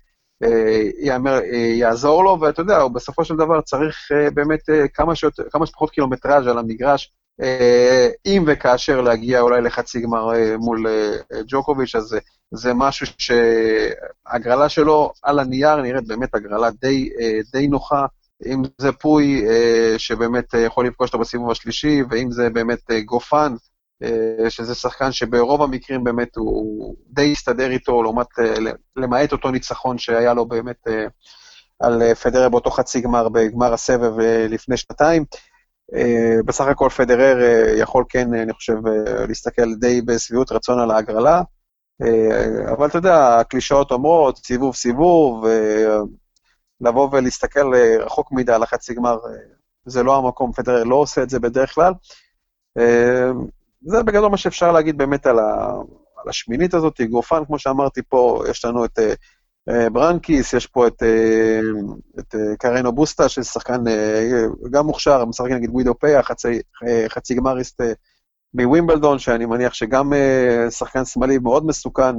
[0.43, 5.15] אה, יאמר, אה, יעזור לו, ואתה יודע, בסופו של דבר צריך אה, באמת אה, כמה,
[5.15, 7.20] שיות, כמה שפחות קילומטראז' על המגרש, אה,
[8.25, 12.15] אם וכאשר להגיע אולי לחצי גמר אה, מול אה, ג'וקוביץ', אז
[12.51, 18.05] זה משהו שהגרלה שלו על הנייר נראית באמת הגרלה די, אה, די נוחה.
[18.45, 23.53] אם זה פוי אה, שבאמת יכול לפגוש אותו בסיבוב השלישי, ואם זה באמת אה, גופן,
[24.03, 28.27] אה, שזה שחקן שברוב המקרים באמת הוא די הסתדר איתו, לעומת,
[28.95, 30.87] למעט אותו ניצחון שהיה לו באמת
[31.79, 35.25] על פדרר באותו חצי גמר, בגמר הסבב לפני שנתיים.
[36.45, 37.37] בסך הכל פדרר
[37.77, 38.75] יכול כן, אני חושב,
[39.27, 41.41] להסתכל די בשביעות רצון על ההגרלה,
[42.71, 45.45] אבל אתה יודע, הקלישאות אומרות, סיבוב סיבוב,
[46.81, 49.31] לבוא ולהסתכל אה, רחוק מדי על החצי גמר, אה,
[49.85, 51.93] זה לא המקום, פדרר לא עושה את זה בדרך כלל.
[52.77, 53.31] אה,
[53.81, 55.37] זה בגדול מה שאפשר להגיד באמת על
[56.27, 58.99] השמינית הזאת, גופן, כמו שאמרתי פה, יש לנו את
[59.91, 61.03] ברנקיס, יש פה את,
[62.19, 63.83] את קרנו בוסטה, שזה שחקן
[64.71, 66.61] גם מוכשר, משחק נגד גווידו פיה, חצי,
[67.07, 67.81] חצי גמריסט
[68.53, 70.13] מווימבלדון, שאני מניח שגם
[70.69, 72.15] שחקן שמאלי מאוד מסוכן,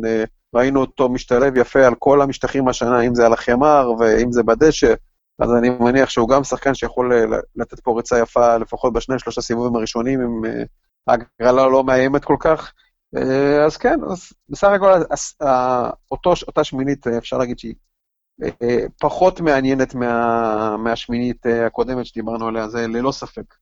[0.55, 4.94] ראינו אותו משתלב יפה על כל המשטחים השנה, אם זה על החמר ואם זה בדשא,
[5.38, 9.40] אז אני מניח שהוא גם שחקן שיכול אה, לתת פה ריצה יפה, לפחות בשני, שלושה
[9.40, 10.62] סיבובים הראשונים, אם אה,
[11.07, 12.72] ההגרלה לא מאיימת כל כך.
[13.16, 14.92] אה, אז כן, אז בסך הכל
[16.11, 17.75] אותו, אותה שמינית, אפשר להגיד שהיא
[19.01, 23.55] פחות מעניינת מה, מהשמינית הקודמת שדיברנו עליה, זה ללא ספק.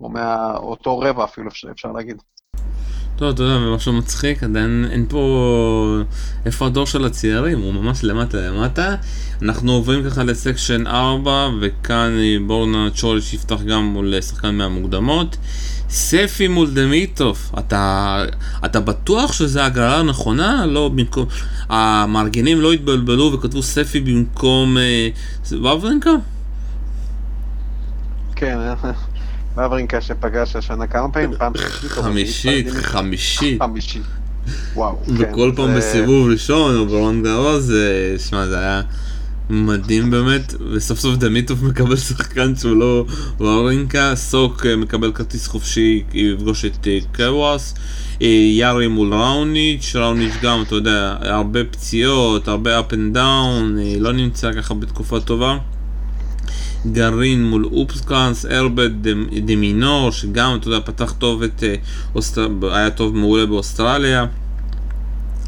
[0.00, 2.22] או מאותו רבע אפילו, אפשר להגיד.
[3.16, 5.98] טוב, אתה יודע, משהו מצחיק, עדיין אין פה...
[6.46, 7.60] איפה הדור של הצעירים?
[7.60, 8.94] הוא ממש למטה למטה.
[9.42, 12.10] אנחנו עוברים ככה לסקשן 4, וכאן
[12.46, 15.36] בורנה צ'וליש יפתח גם מול שחקן מהמוקדמות.
[15.92, 18.24] ספי מול דמיטוף, אתה,
[18.64, 20.66] אתה בטוח שזו הגרלה הנכונה?
[20.66, 21.26] לא במקום...
[21.68, 25.08] המארגנים לא התבלבלו וכתבו ספי במקום אה,
[25.50, 26.10] וברנקה?
[28.36, 28.58] כן,
[29.56, 31.32] מברינקה שפגש השנה כמה פעמים?
[31.38, 31.52] פעם
[31.88, 33.62] חמישית, חמישית.
[33.62, 34.02] חמישית.
[34.74, 34.98] וואו.
[35.06, 37.72] וכל כן, פעם בסיבוב ראשון או ברון גרוז,
[38.18, 38.82] שמע, זה היה
[39.50, 43.04] מדהים באמת, וסוף סוף דמיטוב מקבל שחקן שהוא לא
[43.40, 47.74] וורינקה, סוק אה, מקבל כרטיס חופשי, יפגוש את אה, קוואס,
[48.22, 54.12] אה, יארי מול ראוניץ', ראוניץ' גם, אתה יודע, הרבה פציעות, הרבה up and down, לא
[54.12, 55.58] נמצא ככה בתקופה טובה.
[56.92, 58.90] גרעין מול אופסקאנס, ארבד
[59.44, 61.64] דמינור, שגם, אתה יודע, פתח טוב את...
[62.62, 64.26] היה טוב מעולה באוסטרליה.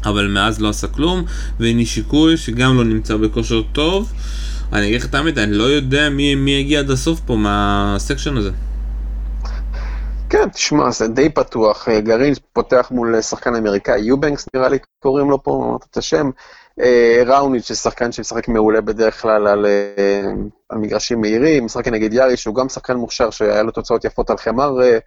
[0.05, 1.23] אבל מאז לא עשה כלום,
[1.59, 4.11] ונישיקוי שגם לא נמצא בכושר טוב.
[4.73, 8.37] אני אגיד לך את האמת, אני לא יודע מי, מי הגיע עד הסוף פה מהסקשן
[8.37, 8.51] הזה.
[10.29, 11.89] כן, תשמע, זה די פתוח.
[11.89, 16.29] אה, גרעין פותח מול שחקן אמריקאי, יובנקס נראה לי קוראים לו פה את השם.
[16.81, 20.31] אה, ראוניץ' זה שחקן שמשחק מעולה בדרך כלל על, אה,
[20.69, 24.37] על מגרשים מהירים, משחק נגד יארי, שהוא גם שחקן מוכשר שהיה לו תוצאות יפות על
[24.37, 24.97] חמר אה,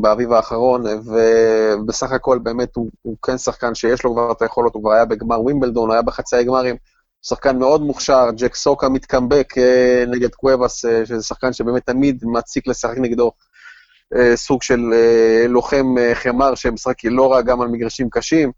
[0.00, 4.82] באביב האחרון, ובסך הכל באמת הוא, הוא כן שחקן שיש לו כבר את היכולות, הוא
[4.82, 6.76] כבר היה בגמר ווימבלדון, היה בחצי הגמרים,
[7.22, 9.54] שחקן מאוד מוכשר, ג'ק סוקה מתקמבק
[10.06, 13.32] נגד קוואבס, שזה שחקן שבאמת תמיד מציק לשחק נגדו.
[14.16, 14.80] אה, סוג של
[15.48, 18.52] לוחם חמר שמשחק לא רע גם על מגרשים קשים.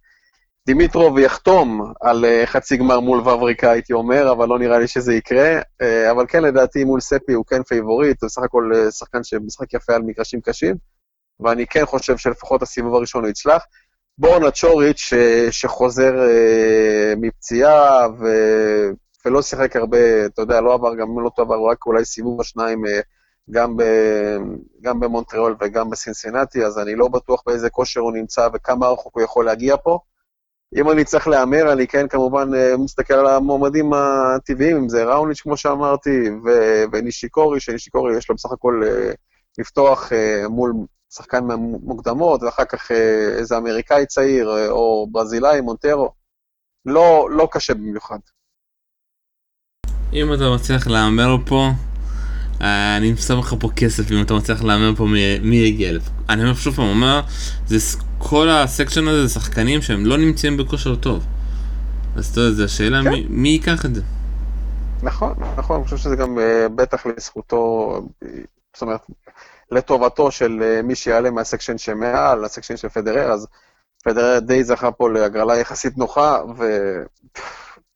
[0.71, 5.61] דימיטרוב יחתום על חצי גמר מול ואוורינקה, הייתי אומר, אבל לא נראה לי שזה יקרה.
[6.11, 10.03] אבל כן, לדעתי, מול ספי הוא כן פייבוריט, הוא בסך הכל שחקן שמשחק יפה על
[10.03, 10.77] מגרשים קשים,
[11.41, 13.63] ואני כן חושב שלפחות הסיבוב הראשון הוא יצלח.
[14.19, 15.13] בורנה צ'וריץ'
[15.51, 16.13] שחוזר
[17.17, 18.27] מפציעה, ו...
[19.27, 23.01] ולא שיחק הרבה, אתה יודע, לא עבר, גם לא עבר רק אולי סיבוב השניים אה,
[23.51, 23.83] גם, ב,
[24.81, 29.23] גם במונטריאול וגם בסינסינטי, אז אני לא בטוח באיזה כושר הוא נמצא וכמה רחוק הוא
[29.23, 29.99] יכול להגיע פה.
[30.77, 35.41] אם אני צריך להמר, אני כן כמובן אה, מסתכל על המועמדים הטבעיים, אם זה ראוניץ'
[35.41, 39.15] כמו שאמרתי, ו- ונישיקורי, שנישיקורי יש לו בסך הכל uh,
[39.59, 40.73] לפתוח uh, מול
[41.15, 41.45] שחקן
[41.83, 42.91] מוקדמות, ואחר כך
[43.39, 46.13] איזה אמריקאי צעיר, או ברזילאי, מונטרו.
[46.87, 48.19] לא, לא קשה במיוחד.
[50.13, 51.69] אם אתה מצליח להמר פה,
[52.63, 55.07] אה, אני שם לך פה כסף אם אתה מצליח להמר פה
[55.43, 56.11] מי יגיע לפה.
[56.33, 57.21] אני אומר שוב פעם, אומר,
[57.67, 61.27] זה כל הסקשן הזה זה שחקנים שהם לא נמצאים בכושר טוב.
[62.17, 63.09] אז אתה יודע, זו השאלה כן.
[63.09, 64.03] מי, מי ייקח את זה.
[65.03, 67.93] נכון, נכון, אני חושב שזה גם uh, בטח לזכותו,
[68.75, 69.01] זאת אומרת,
[69.71, 73.47] לטובתו של uh, מי שיעלה מהסקשן שמעל, הסקשן של פדרר, אז
[74.05, 76.65] פדרר די זכה פה להגרלה יחסית נוחה, ו...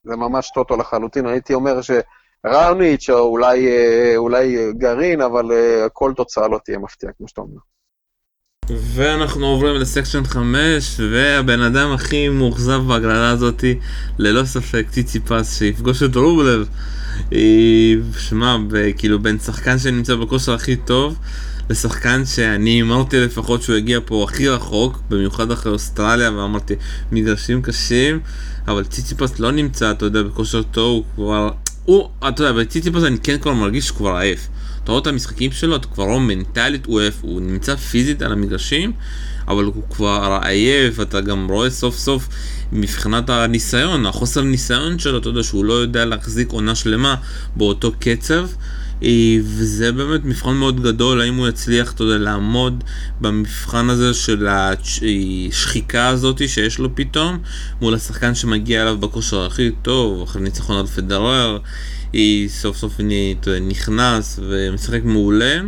[0.05, 1.27] זה ממש טוטו לחלוטין.
[1.27, 7.12] הייתי אומר שראוניץ' או אולי, אה, אולי גרעין, אבל אה, כל תוצאה לא תהיה מפתיעה,
[7.12, 7.61] כמו שאתה אומר.
[8.70, 13.79] ואנחנו עוברים לסקשן 5, והבן אדם הכי מאוכזב בהגרלה הזאתי,
[14.18, 16.68] ללא ספק, ציצי פס, שיפגוש את רובלב.
[17.33, 18.57] אה, שמע,
[18.96, 21.18] כאילו בין שחקן שנמצא בכושר הכי טוב,
[21.70, 26.74] לשחקן שאני אמרתי לפחות שהוא הגיע פה הכי רחוק, במיוחד אחרי אוסטרליה, ואמרתי,
[27.12, 28.20] מגרשים קשים.
[28.68, 31.50] אבל ציציפס לא נמצא, אתה יודע, בכושר טוב, הוא כבר...
[31.85, 34.48] הוא, אתה יודע, בציציפס אני כן כבר מרגיש שהוא כבר עייף.
[34.85, 38.33] אתה רואה את המשחקים שלו, אתה כבר רואה מנטלית הוא עייף, הוא נמצא פיזית על
[38.33, 38.92] המגרשים,
[39.49, 42.29] אבל הוא כבר עייף, אתה גם רואה סוף סוף
[42.73, 47.14] מבחינת הניסיון, החוסר ניסיון שלו, אתה יודע שהוא לא יודע להחזיק עונה שלמה
[47.57, 48.47] באותו קצב.
[49.05, 52.85] אה, וזה באמת מבחן מאוד גדול, האם הוא יצליח, אתה יודע, לעמוד
[53.21, 57.38] במבחן הזה של השחיקה הזאת שיש לו פתאום,
[57.81, 61.59] מול השחקן שמגיע אליו בכושר הכי טוב, אחרי ניצחון על פדרר,
[62.12, 63.01] היא סוף סוף
[63.61, 65.61] נכנס ומשחק מעולה.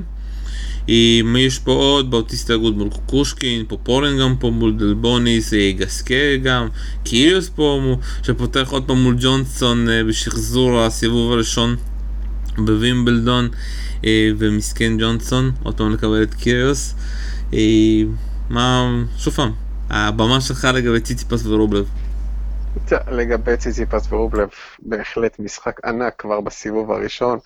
[0.88, 6.36] יש פה עוד באוטיסט הגוד מול קושקין, פה פולן גם פה מול דלבוניס, אה, גסקה
[6.42, 6.68] גם,
[7.04, 11.76] קיריוס פה שפותח עוד פעם מול ג'ונסון אה, בשחזור הסיבוב הראשון
[12.58, 13.48] בווימבלדון
[14.04, 16.94] אה, ומסכן ג'ונסון, עוד פעם לקבל את קיריוס.
[17.54, 17.58] אה,
[18.50, 19.52] מה, שוב פעם,
[19.90, 21.88] הבמה שלך לגבי ציציפס ורובלב.
[23.10, 27.38] לגבי ציציפס ורובלב, בהחלט משחק ענק כבר בסיבוב הראשון.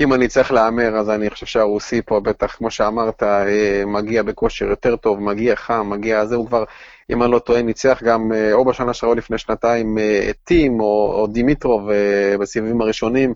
[0.00, 4.64] אם אני צריך להמר, אז אני חושב שהרוסי פה בטח, כמו שאמרת, אה, מגיע בכושר
[4.64, 6.64] יותר טוב, מגיע חם, מגיע, זה הוא כבר,
[7.10, 9.98] אם אני לא טועה, ניצח גם או בשנה שעברה לפני שנתיים
[10.44, 11.90] טים או, או דימיטרוב
[12.40, 13.34] בסיבובים הראשונים.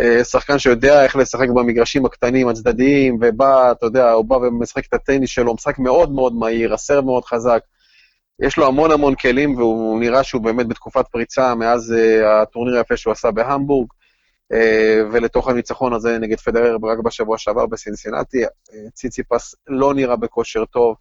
[0.00, 4.94] אה, שחקן שיודע איך לשחק במגרשים הקטנים, הצדדיים, ובא, אתה יודע, הוא בא ומשחק את
[4.94, 7.60] הטניס שלו, משחק מאוד מאוד מהיר, הסרב מאוד חזק.
[8.42, 12.96] יש לו המון המון כלים, והוא נראה שהוא באמת בתקופת פריצה מאז uh, הטורניר היפה
[12.96, 13.88] שהוא עשה בהמבורג,
[14.52, 14.56] uh,
[15.12, 18.42] ולתוך הניצחון הזה נגד פדרר רק בשבוע שעבר בסינסינטי.
[18.94, 20.96] ציציפס לא נראה בכושר טוב,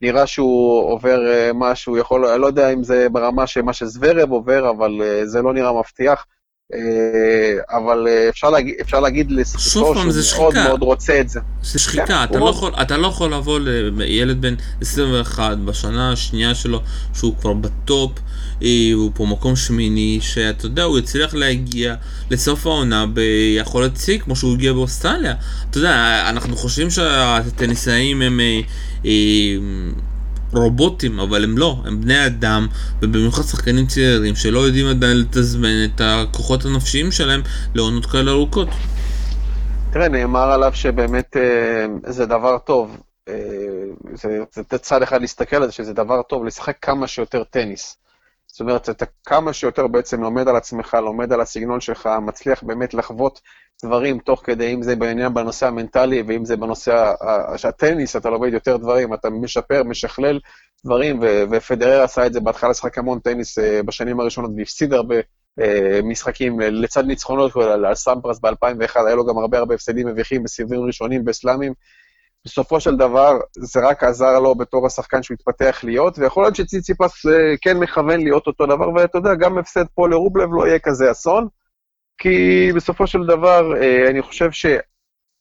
[0.00, 1.20] נראה שהוא עובר
[1.54, 5.52] משהו, יכול, אני לא יודע אם זה ברמה של מה שזוורב עובר, אבל זה לא
[5.52, 6.26] נראה מבטיח.
[6.74, 11.40] אה, אבל אה, אפשר להגיד, אפשר להגיד לזכותו שהוא מאוד מאוד רוצה את זה.
[11.62, 13.60] זה שחיקה, כן, אתה, לא יכול, אתה לא יכול לבוא
[13.96, 16.80] לילד בן 21 בשנה השנייה שלו
[17.14, 18.12] שהוא כבר בטופ,
[18.62, 21.94] אה, הוא פה מקום שמיני, שאתה יודע, הוא יצליח להגיע
[22.30, 25.34] לסוף העונה ביכולת שיא כמו שהוא הגיע באוסטרליה.
[25.70, 28.40] אתה יודע, אנחנו חושבים שהטניסאים הם...
[30.52, 32.66] רובוטים, אבל הם לא, הם בני אדם,
[33.02, 37.40] ובמיוחד שחקנים צעירים שלא יודעים עדיין לתזמן את הכוחות הנפשיים שלהם
[37.74, 38.68] לעונות כאלה ארוכות.
[39.92, 42.96] תראה, נאמר עליו שבאמת אה, זה דבר טוב.
[43.28, 43.34] אה,
[44.14, 47.96] זה, זה צד אחד להסתכל על זה, שזה דבר טוב לשחק כמה שיותר טניס.
[48.46, 52.94] זאת אומרת, אתה כמה שיותר בעצם לומד על עצמך, לומד על הסגנון שלך, מצליח באמת
[52.94, 53.40] לחוות
[53.84, 57.12] דברים תוך כדי, אם זה בעניין בנושא המנטלי, ואם זה בנושא
[57.64, 60.40] הטניס, אתה לומד יותר דברים, אתה משפר, משכלל
[60.84, 65.16] דברים, ופדרר עשה את זה בהתחלה, לשחק המון טניס אה, בשנים הראשונות, והפסיד הרבה
[65.60, 70.80] אה, משחקים לצד ניצחונות, על סמפרס ב-2001, היה לו גם הרבה הרבה הפסדים מביכים בסיבובים
[70.80, 71.72] ראשונים בסלאמים.
[72.44, 77.26] בסופו של דבר, זה רק עזר לו בתור השחקן שהוא התפתח להיות, ויכול להיות שציציפס
[77.26, 81.10] אה, כן מכוון להיות אותו דבר, ואתה יודע, גם הפסד פה לרובלב לא יהיה כזה
[81.10, 81.48] אסון.
[82.18, 84.50] כי בסופו של דבר, אה, אני חושב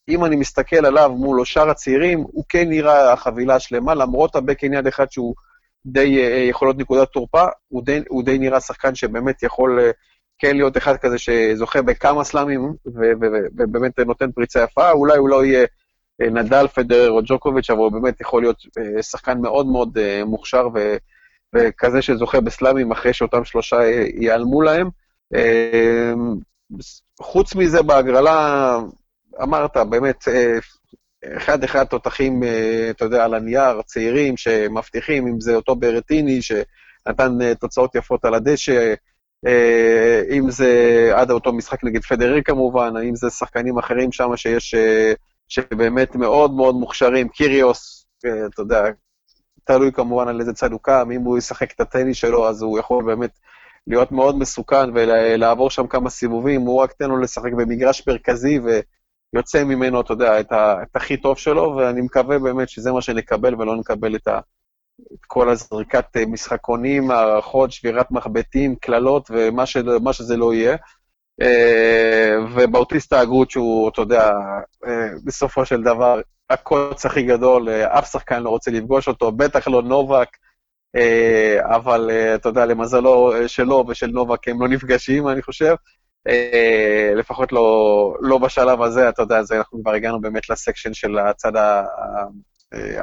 [0.10, 4.88] אם אני מסתכל עליו מול שאר הצעירים, הוא כן נראה החבילה השלמה, למרות הבקן יד
[4.88, 5.36] אחד שהוא
[5.86, 9.92] די אה, יכול להיות נקודת תורפה, הוא די, הוא די נראה שחקן שבאמת יכול אה,
[10.40, 15.66] כן להיות אחד כזה שזוכה בכמה סלאמים, ובאמת נותן פריצה יפה, אולי הוא לא יהיה
[16.22, 18.58] אה, נדל, פדרר או ג'וקוביץ', אבל הוא באמת יכול להיות
[19.02, 20.96] שחקן מאוד מאוד מוכשר, ו,
[21.56, 23.78] וכזה שזוכה בסלאמים אחרי שאותם שלושה
[24.16, 24.90] ייעלמו להם.
[27.21, 28.80] חוץ מזה, בהגרלה,
[29.41, 30.28] אמרת, באמת,
[31.38, 37.56] אחד-אחד תותחים, אה, אתה יודע, על הנייר, צעירים שמבטיחים, אם זה אותו ברטיני שנתן אה,
[37.56, 38.93] תוצאות יפות על הדשא,
[39.47, 40.71] אה, אם זה
[41.15, 44.75] עד אותו משחק נגד פדרר כמובן, אם זה שחקנים אחרים שם שיש,
[45.47, 48.84] שבאמת מאוד מאוד מוכשרים, קיריוס, אתה יודע,
[49.63, 52.80] תלוי כמובן על איזה צד הוא קם, אם הוא ישחק את הטניס שלו, אז הוא
[52.80, 53.39] יכול באמת
[53.88, 58.80] להיות מאוד מסוכן ולעבור שם כמה סיבובים, הוא רק תן לו לשחק במגרש מרכזי, ו...
[59.36, 63.02] יוצא ממנו, אתה יודע, את, ה, את הכי טוב שלו, ואני מקווה באמת שזה מה
[63.02, 64.39] שנקבל ולא נקבל את, ה,
[65.13, 69.78] את כל הזריקת אה, משחקונים, הערכות, שבירת מחבטים, קללות ומה ש,
[70.12, 70.76] שזה לא יהיה.
[71.41, 74.32] אה, ובאוטיסטה הגות שהוא, אתה יודע,
[74.86, 79.82] אה, בסופו של דבר, הקוץ הכי גדול, אף שחקן לא רוצה לפגוש אותו, בטח לא
[79.82, 80.28] נובק,
[81.62, 85.75] אבל אתה יודע, למזלו שלו ושל נובק הם לא נפגשים, אני חושב.
[86.27, 91.17] אה, לפחות לא, לא בשלב הזה, אתה יודע, אז אנחנו כבר הגענו באמת לסקשן של
[91.17, 91.84] הצד אה,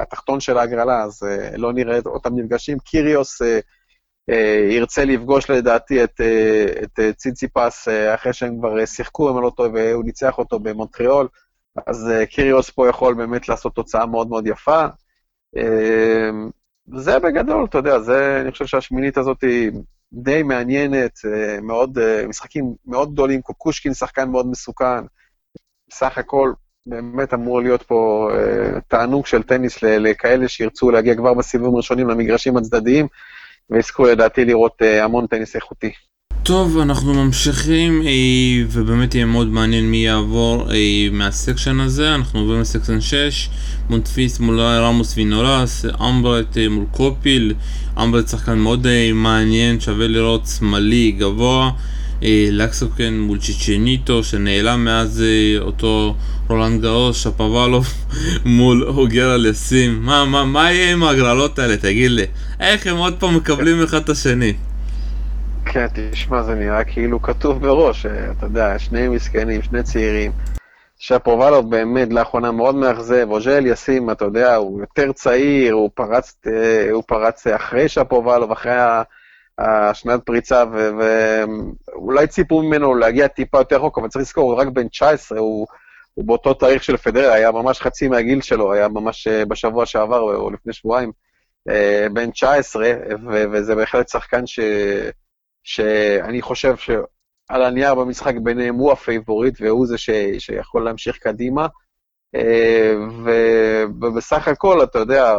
[0.01, 2.79] התחתון של ההגרלה, אז אה, לא נראה אותם נפגשים.
[2.79, 3.41] קיריוס
[4.69, 6.21] ירצה לפגוש לדעתי את,
[6.83, 11.27] את ציציפס אחרי שהם כבר שיחקו, אם אני לא טועה, והוא ניצח אותו במונטריאול,
[11.87, 14.85] אז קיריוס פה יכול באמת לעשות תוצאה מאוד מאוד יפה.
[16.87, 19.71] זה בגדול, אתה יודע, זה, אני חושב שהשמינית הזאת היא
[20.13, 25.03] די מעניינת, אה, מאוד, אה, משחקים מאוד גדולים, קוקושקין שחקן מאוד מסוכן.
[25.89, 26.53] בסך הכל,
[26.85, 32.57] באמת אמור להיות פה אה, תענוג של טניס לכאלה שירצו להגיע כבר בסיבובים הראשונים למגרשים
[32.57, 33.07] הצדדיים,
[33.69, 35.91] ויזכו לדעתי לראות המון טניס איכותי.
[36.43, 38.01] טוב, אנחנו ממשיכים,
[38.71, 40.67] ובאמת יהיה מאוד מעניין מי יעבור
[41.11, 42.15] מה section הזה.
[42.15, 43.49] אנחנו עוברים ל section 6,
[43.89, 47.53] מונפיס מול רמוס וינולס, אמברט מול קופיל,
[48.03, 51.71] אמברט שחקן מאוד מעניין, שווה לראות שמאלי, גבוה,
[52.51, 55.23] לקסונן מול צ'קינאטו, שנעלם מאז
[55.59, 56.15] אותו
[56.49, 57.87] רולנד גארוס, שפובאלוב
[58.45, 60.05] מול אוז'ה אליאסים.
[60.05, 62.25] מה, מה, מה יהיה עם ההגרלות האלה, תגיד לי?
[62.59, 64.53] איך הם עוד פעם מקבלים אחד את השני?
[65.65, 70.31] כן, תשמע, זה נראה כאילו כתוב בראש, אה, אתה יודע, שני מסכנים, שני צעירים.
[70.97, 76.91] שפרובלוב באמת לאחרונה מאוד מאכזב, אוז'ל ישים, אתה יודע, הוא יותר צעיר, הוא פרץ, אה,
[76.91, 78.73] הוא פרץ אחרי שפרובלוב, אחרי
[79.57, 84.87] השנת פריצה, ואולי ציפו ממנו להגיע טיפה יותר רחוק, אבל צריך לזכור, הוא רק בן
[84.87, 85.67] 19, הוא,
[86.13, 90.19] הוא באותו תאריך של פדר, היה ממש חצי מהגיל שלו, היה ממש אה, בשבוע שעבר,
[90.19, 91.11] או לפני שבועיים,
[92.13, 92.91] בן 19,
[93.51, 94.59] וזה בהחלט שחקן ש...
[95.63, 101.67] שאני חושב שעל הנייר במשחק ביניהם הוא הפייבוריט והוא זה ש, שיכול להמשיך קדימה.
[102.35, 102.93] אה,
[103.99, 105.35] ובסך הכל, אתה יודע,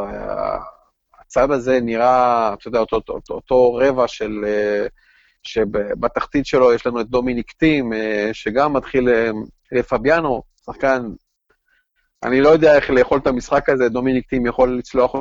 [1.21, 4.45] הצד הזה נראה, אתה יודע, אותו, אותו, אותו רבע של...
[4.47, 4.87] אה,
[5.47, 9.09] שבתחתית שלו יש לנו את דומיניק טים, אה, שגם מתחיל,
[9.89, 11.03] פביאנו, שחקן,
[12.23, 15.15] אני לא יודע איך לאכול את המשחק הזה, דומיניק טים יכול לצלוח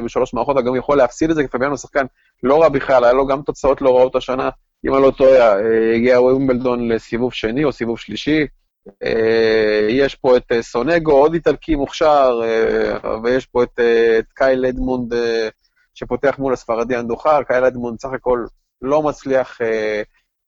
[0.00, 2.06] בשלוש מערכות, גם יכול להפסיד את זה, כי פביאנו שחקן
[2.42, 4.50] לא רע בכלל, היה לו גם תוצאות לא רעות השנה.
[4.86, 8.46] אם אני לא טועה, אה, הגיע ווימבלדון לסיבוב שני או סיבוב שלישי.
[9.02, 12.40] אה, יש פה את אה, סונגו, עוד איטלקי מוכשר,
[13.22, 13.80] ויש פה את,
[14.18, 15.14] את קייל אדמונד
[15.94, 17.42] שפותח מול הספרדי אנדוחר.
[17.42, 18.44] קייל אדמונד סך הכל
[18.82, 19.58] לא מצליח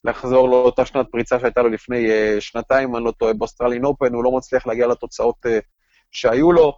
[0.04, 2.08] לחזור לאותה שנת פריצה שהייתה לו לפני
[2.40, 5.46] שנתיים, אני לא טועה, באוסטרליאן אופן, הוא לא מצליח להגיע לתוצאות
[6.10, 6.72] שהיו לו.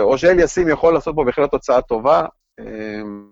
[0.00, 2.26] אוז'ה אליאסים יכול לעשות פה בהחלט תוצאה טובה.
[2.60, 3.30] אמ,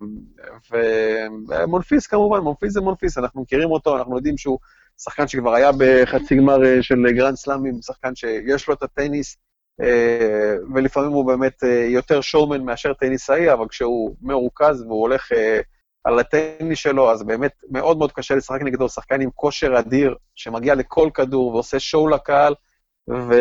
[1.51, 4.59] ומונפיס כמובן, מונפיס זה מונפיס, אנחנו מכירים אותו, אנחנו יודעים שהוא
[4.99, 9.37] שחקן שכבר היה בחצי גמר אה, של גרנד סלאמים, שחקן שיש לו את הטניס,
[9.81, 15.33] אה, ולפעמים הוא באמת אה, יותר showman מאשר טניסאי, אבל כשהוא מרוכז והוא הולך
[16.05, 20.75] על הטניס שלו, אז באמת מאוד מאוד קשה לשחק נגדו, שחקן עם כושר אדיר, שמגיע
[20.75, 22.55] לכל כדור ועושה show לקהל,
[23.11, 23.35] ו...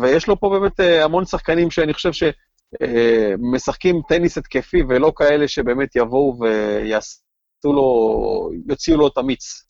[0.00, 2.22] ויש לו פה באמת המון שחקנים שאני חושב ש...
[2.82, 3.34] אה,
[4.08, 7.20] טניס התקפי ולא כאלה שבאמת יבואו ויעשו
[7.64, 9.66] לו, יוציאו לו את המיץ.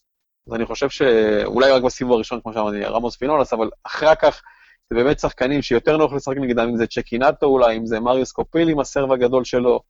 [0.47, 4.43] אז אני חושב שאולי רק בסיבוב הראשון, כמו שאמרתי, רמוס פינולס, אבל אחר כך
[4.91, 8.69] זה באמת שחקנים שיותר נוח לשחק נגדם, אם זה צ'קינטו אולי, אם זה מריוס קופיל
[8.69, 9.81] עם הסרב הגדול שלו,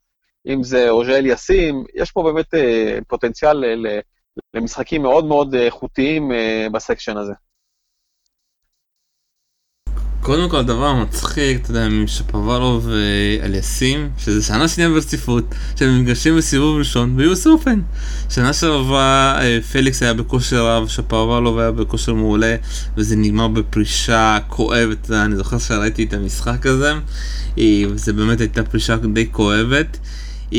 [0.46, 3.64] אם זה אוז'אל יאסים, יש פה באמת אה, פוטנציאל
[4.54, 7.32] למשחקים מאוד מאוד איכותיים אה, בסקשן הזה.
[10.24, 16.78] קודם כל הדבר המצחיק, אתה יודע, משפוולוב ואליסים, שזה שנה שנייה ברציפות, שהם נפגשים בסיבוב
[16.78, 17.80] ראשון ביוס אופן.
[18.30, 22.56] שנה שעברה אה, פליקס היה בכושר רב, שפוולוב היה בכושר מעולה,
[22.96, 26.92] וזה נגמר בפרישה כואבת, אני זוכר שראיתי את המשחק הזה,
[27.58, 29.98] אה, וזה באמת הייתה פרישה די כואבת.
[30.52, 30.58] אה,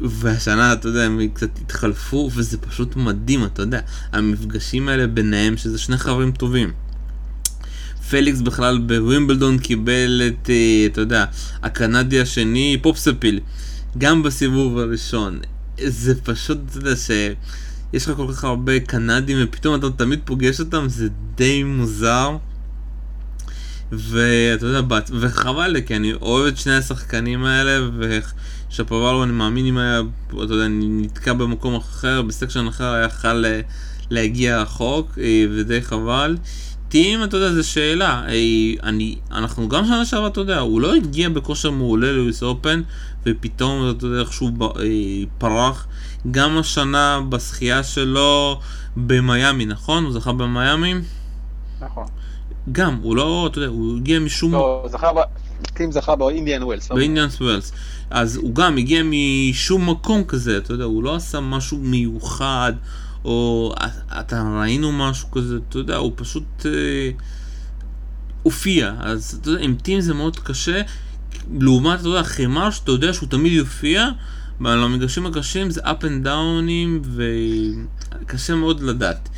[0.00, 3.80] והשנה, אתה יודע, הם קצת התחלפו, וזה פשוט מדהים, אתה יודע,
[4.12, 6.91] המפגשים האלה ביניהם, שזה שני חברים טובים.
[8.10, 11.24] פליקס בכלל בווימבלדון קיבל את, אה, אתה יודע,
[11.62, 13.40] הקנדי השני, פופספיל,
[13.98, 15.40] גם בסיבוב הראשון.
[15.86, 20.88] זה פשוט, אתה יודע, שיש לך כל כך הרבה קנדים ופתאום אתה תמיד פוגש אותם,
[20.88, 22.36] זה די מוזר.
[23.92, 27.88] ואתה יודע, וחבל לי, כי אני אוהב את שני השחקנים האלה,
[28.70, 33.44] ושפוואלו, אני מאמין אם היה, אתה יודע, נתקע במקום אחר, בסקשן אחר היה חל
[34.10, 36.36] להגיע רחוק, אה, ודי חבל.
[36.92, 38.22] טים, אתה יודע, זו שאלה.
[38.28, 42.82] אי, אני, אנחנו גם שנה שעברה, אתה יודע, הוא לא הגיע בכושר מעולה לוויס אופן,
[43.26, 45.86] ופתאום, אתה יודע, איכשהו אי, פרח.
[46.30, 48.60] גם השנה בשחייה שלו
[48.96, 50.04] במיאמי, נכון?
[50.04, 50.94] הוא זכה במיאמי?
[51.80, 52.06] נכון.
[52.72, 54.52] גם, הוא לא, אתה יודע, הוא הגיע משום...
[54.52, 55.18] לא, זכה ב...
[55.74, 56.90] טים זכה באינדיאן ווילס.
[56.90, 56.96] לא?
[56.96, 57.72] באינדיאן ווילס.
[58.10, 62.72] אז הוא גם הגיע משום מקום כזה, אתה יודע, הוא לא עשה משהו מיוחד.
[63.24, 63.74] או
[64.20, 67.10] אתה ראינו משהו כזה, אתה יודע, הוא פשוט אה,
[68.42, 70.82] הופיע, אז אתה יודע, עם טים זה מאוד קשה,
[71.60, 74.08] לעומת, אתה יודע, חימר שאתה יודע שהוא תמיד יופיע,
[74.60, 77.06] אבל המגרשים הקשים זה up and downים
[78.22, 79.28] וקשה מאוד לדעת.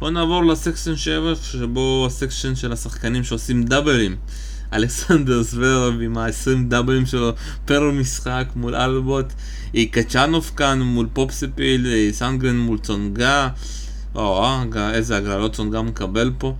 [0.00, 4.16] בואו נעבור ל section 7, שבו ה section של השחקנים שעושים דאבלים.
[4.72, 7.32] אלכסנדר זוורב עם ה-20 דאבלים שלו
[7.64, 9.32] פר משחק מול אלבוט,
[9.90, 13.48] קצ'אנוב כאן מול פופסיפיל, סנגרן מול צונגה,
[14.14, 16.54] או, אה, איזה הגרלות צונגה מקבל פה,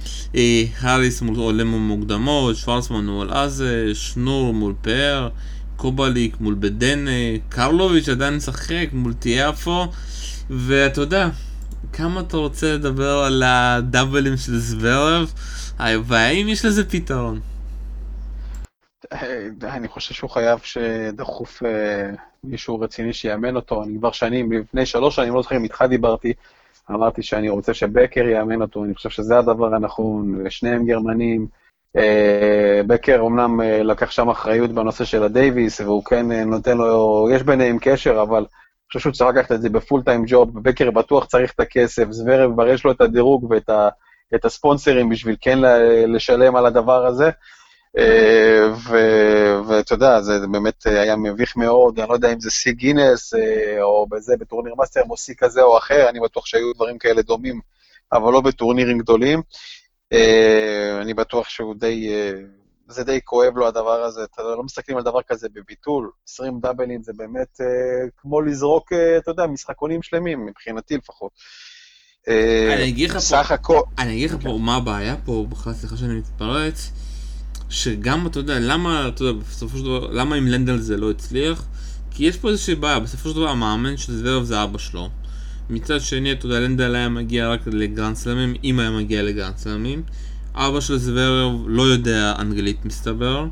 [0.80, 5.28] האריס מול עולה מוקדמות, שוורצמן מול עזה, שנור מול פאר,
[5.76, 7.10] קובליק מול בדנה,
[7.48, 9.86] קרלוביץ' עדיין משחק מול טיאפו,
[10.50, 11.28] ואתה יודע,
[11.92, 15.32] כמה אתה רוצה לדבר על הדאבלים של זוורב,
[15.78, 17.51] והאם יש לזה פתרון?
[19.12, 22.10] אה, אני חושב שהוא חייב שדחוף אה,
[22.44, 23.82] מישהו רציני שיאמן אותו.
[23.82, 26.32] אני כבר שנים, לפני שלוש שנים, לא זוכר אם איתך דיברתי,
[26.90, 31.46] אמרתי שאני רוצה שבקר יאמן אותו, אני חושב שזה הדבר הנכון, ושניהם גרמנים.
[31.96, 37.78] אה, בקר אמנם לקח שם אחריות בנושא של הדייוויס, והוא כן נותן לו, יש ביניהם
[37.80, 41.52] קשר, אבל אני חושב שהוא צריך לקחת את זה בפול טיים ג'וב, בקר בטוח צריך
[41.52, 43.88] את הכסף, זוורב כבר יש לו את הדירוג ואת ה,
[44.34, 45.58] את הספונסרים בשביל כן
[46.06, 47.30] לשלם על הדבר הזה.
[47.98, 48.68] אה,
[49.66, 53.82] ואתה יודע, זה באמת היה מביך מאוד, אני לא יודע אם זה שיא גינס, אה,
[53.82, 57.60] או בזה, בטורניר מאסטר, או שיא כזה או אחר, אני בטוח שהיו דברים כאלה דומים,
[58.12, 59.42] אבל לא בטורנירים גדולים.
[60.12, 62.08] אה, אני בטוח שהוא די,
[62.88, 67.02] זה די כואב לו הדבר הזה, אתה לא מסתכלים על דבר כזה בביטול, 20 דאבלים
[67.02, 67.60] זה באמת
[68.16, 71.32] כמו לזרוק, אתה יודע, משחקונים שלמים, מבחינתי לפחות.
[72.28, 73.18] אני אגיד לך
[73.62, 76.90] פה, אני אגיד לך פה מה הבעיה פה, בכלל סליחה שאני מתפרץ.
[77.72, 81.64] שגם, אתה יודע, למה, אתה יודע, בסופו של דבר, למה עם לנדל זה לא הצליח?
[82.10, 85.08] כי יש פה איזושהי בעיה, בסופו של דבר המאמן של זוורב זה אבא שלו.
[85.70, 90.02] מצד שני, אתה יודע, לנדל היה מגיע רק לגרנד סלמים, אם היה מגיע לגרנד סלמים.
[90.54, 93.46] אבא של זוורב לא יודע אנגלית מסתבר.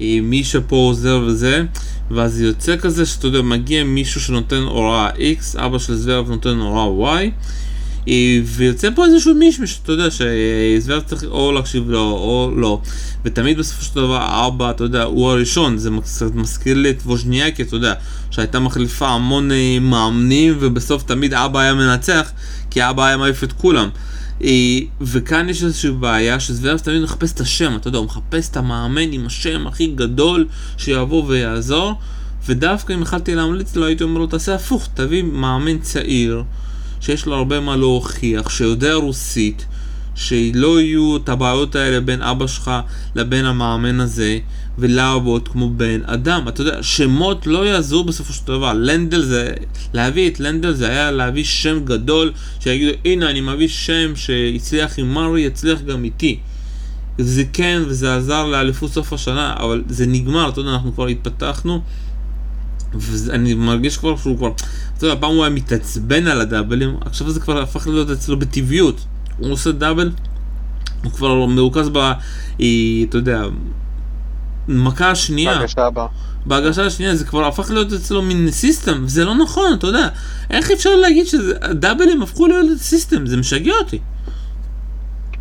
[0.00, 1.64] מי שפה עוזר וזה,
[2.10, 7.14] ואז יוצא כזה שאתה יודע, מגיע מישהו שנותן הוראה X, אבא של זוורב נותן הוראה
[7.14, 7.28] Y, אה,
[8.44, 12.80] ויוצא פה איזשהו מישמיש, אתה יודע, שזוורב צריך או להקשיב לו או לא.
[13.24, 15.90] ותמיד בסופו של דבר ארבע, אתה יודע, הוא הראשון, זה
[16.34, 17.94] מזכיר לי את ווז'ניאקי, אתה יודע,
[18.30, 22.32] שהייתה מחליפה המון אה, מאמנים, ובסוף תמיד אבא היה מנצח,
[22.70, 23.88] כי אבא היה מעיף את כולם.
[24.44, 28.56] אה, וכאן יש איזושהי בעיה שזוורב תמיד מחפש את השם, אתה יודע, הוא מחפש את
[28.56, 30.46] המאמן עם השם הכי גדול
[30.76, 31.94] שיבוא ויעזור,
[32.46, 36.42] ודווקא אם יכלתי להמליץ לו, הייתי אומר לו, תעשה הפוך, תביא מאמן צעיר.
[37.00, 39.66] שיש לו הרבה מה להוכיח, שיודע רוסית,
[40.14, 42.70] שלא יהיו את הבעיות האלה בין אבא שלך
[43.14, 44.38] לבין המאמן הזה,
[44.78, 46.48] ולעבוד כמו בן אדם.
[46.48, 48.72] אתה יודע, שמות לא יעזרו בסופו של דבר.
[48.72, 49.52] לנדל זה,
[49.94, 55.14] להביא את לנדל זה היה להביא שם גדול, שיגידו, הנה אני מביא שם שהצליח עם
[55.14, 56.38] מרי, יצליח גם איתי.
[57.18, 61.80] זה כן, וזה עזר לאליפות סוף השנה, אבל זה נגמר, אתה יודע, אנחנו כבר התפתחנו.
[62.94, 64.52] ואני מרגיש כבר שהוא כבר,
[64.98, 69.04] אתה יודע, פעם הוא היה מתעצבן על הדאבלים, עכשיו זה כבר הפך להיות אצלו בטבעיות.
[69.38, 70.10] הוא עושה double,
[71.04, 71.96] הוא כבר מרוכז ב...
[71.96, 72.14] אה,
[73.08, 73.42] אתה יודע,
[74.68, 75.58] מכה השנייה.
[75.58, 76.06] בהגשה הבאה.
[76.46, 80.08] בהגשה השנייה זה כבר הפך להיות אצלו מין system, וזה לא נכון, אתה יודע.
[80.50, 83.26] איך אפשר להגיד שדאבלים הפכו להיות system?
[83.26, 83.98] זה משגע אותי.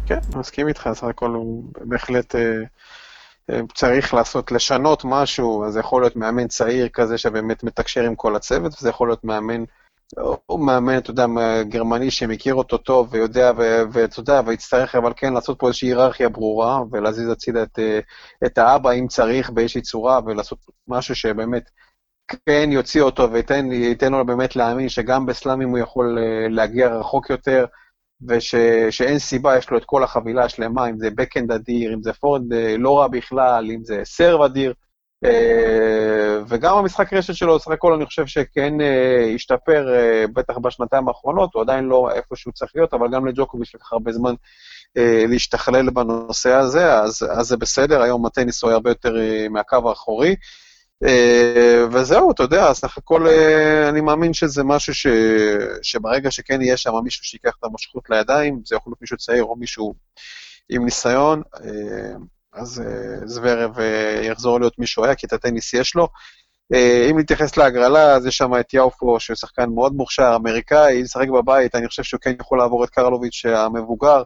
[0.06, 2.42] כן, מסכים איתך, סך הכל הוא בהחלט אה,
[3.74, 8.36] צריך לעשות, לשנות משהו, אז זה יכול להיות מאמן צעיר כזה שבאמת מתקשר עם כל
[8.36, 9.64] הצוות, וזה יכול להיות מאמן,
[10.46, 11.26] הוא מאמן, אתה יודע,
[11.64, 13.52] גרמני שמכיר אותו טוב ויודע,
[13.92, 18.00] ואתה יודע, ויצטרך אבל כן לעשות פה איזושהי היררכיה ברורה, ולהזיז הצידה את, אה,
[18.46, 21.70] את האבא אם צריך באיזושהי צורה, ולעשות משהו שבאמת
[22.46, 26.18] כן יוציא אותו וייתן לו באמת להאמין שגם בסלאמים הוא יכול
[26.50, 27.66] להגיע רחוק יותר.
[28.28, 32.54] ושאין סיבה, יש לו את כל החבילה השלמה, אם זה בקאנד אדיר, אם זה פורד
[32.54, 34.74] אה, לא רע בכלל, אם זה סרב אדיר,
[35.26, 39.88] אה, וגם המשחק רשת שלו, סך הכל אני חושב שכן אה, השתפר,
[40.34, 44.12] בטח בשנתיים האחרונות, הוא עדיין לא איפה שהוא צריך להיות, אבל גם לג'וקוביץ' לקח הרבה
[44.12, 44.34] זמן
[45.30, 49.16] להשתכלל בנושא הזה, אז, אז זה בסדר, היום הטניס הוא הרבה יותר
[49.50, 50.36] מהקו האחורי.
[51.04, 55.08] אה, וזהו, אתה יודע, סך הכל אה, אני מאמין שזה משהו ש...
[55.82, 59.56] שברגע שכן יהיה שם מישהו שיקח את המשכות לידיים, זה יכול להיות מישהו צעיר או
[59.56, 59.94] מישהו
[60.70, 62.16] עם ניסיון, אה,
[62.54, 62.84] אז
[63.26, 63.80] זוורב
[64.24, 66.08] יחזור להיות מי שהוא היה, כי את הטניס יש לו.
[67.10, 71.76] אם נתייחס להגרלה, אז יש שם את יאופו, שהוא שחקן מאוד מוכשר, אמריקאי, לשחק בבית,
[71.76, 74.24] אני חושב שהוא כן יכול לעבור את קרלוביץ' המבוגר,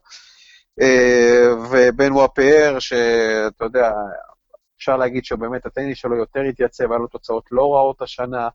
[1.71, 3.91] ובן וואפאר, שאתה יודע,
[4.84, 8.49] אפשר להגיד שבאמת הטניס שלו יותר התייצב, היה לו תוצאות לא רעות השנה.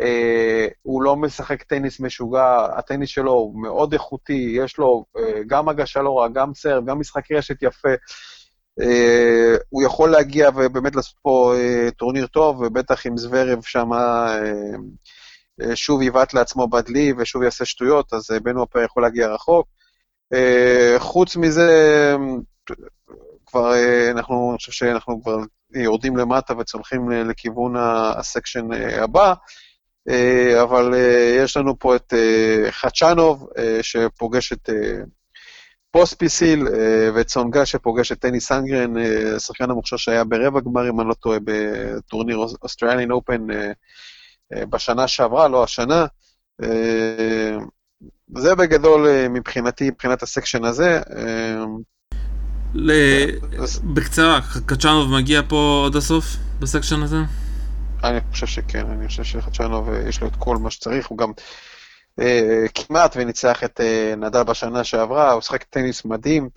[0.00, 5.68] Uh, הוא לא משחק טניס משוגע, הטניס שלו הוא מאוד איכותי, יש לו uh, גם
[5.68, 7.88] הגשה לא רעה, גם serve, גם משחק רשת יפה.
[8.80, 8.84] אה,
[9.68, 13.96] הוא יכול להגיע ובאמת לעשות פה אה, טורניר טוב, ובטח עם זוורב שם אה,
[15.62, 19.66] אה, שוב יבעט לעצמו בדלי ושוב יעשה שטויות, אז אה, בנואה פר יכול להגיע רחוק.
[20.34, 21.70] אה, חוץ מזה,
[23.46, 23.72] כבר
[24.10, 25.36] אנחנו, אני חושב שאנחנו כבר
[25.74, 27.74] יורדים למטה וצונחים לכיוון
[28.16, 29.34] ה section אה, הבא,
[30.08, 32.12] אה, אבל אה, יש לנו פה את
[32.70, 33.48] חצ'אנוב,
[33.82, 34.70] שפוגש את
[35.90, 36.68] פוספיסיל,
[37.14, 38.94] ואת סונגה, שפוגש את טניס סנדגרן,
[39.36, 43.46] השחקן המוכשר שהיה ברבע גמר, אם אני לא טועה, בטורניר אוסטרליאן אופן
[44.52, 46.06] בשנה שעברה, לא השנה.
[48.36, 51.00] זה בגדול מבחינתי, מבחינת ה section הזה.
[52.74, 52.92] ל...
[53.84, 56.24] בקצרה, קצ'אנוב מגיע פה עד הסוף
[56.60, 57.16] ב section הזה?
[58.04, 61.32] אני חושב שכן, אני חושב שקצ'אנוב אה, יש לו את כל מה שצריך, הוא גם
[62.20, 66.48] אה, כמעט וניצח את אה, נדל בשנה שעברה, הוא שחק טניס מדהים,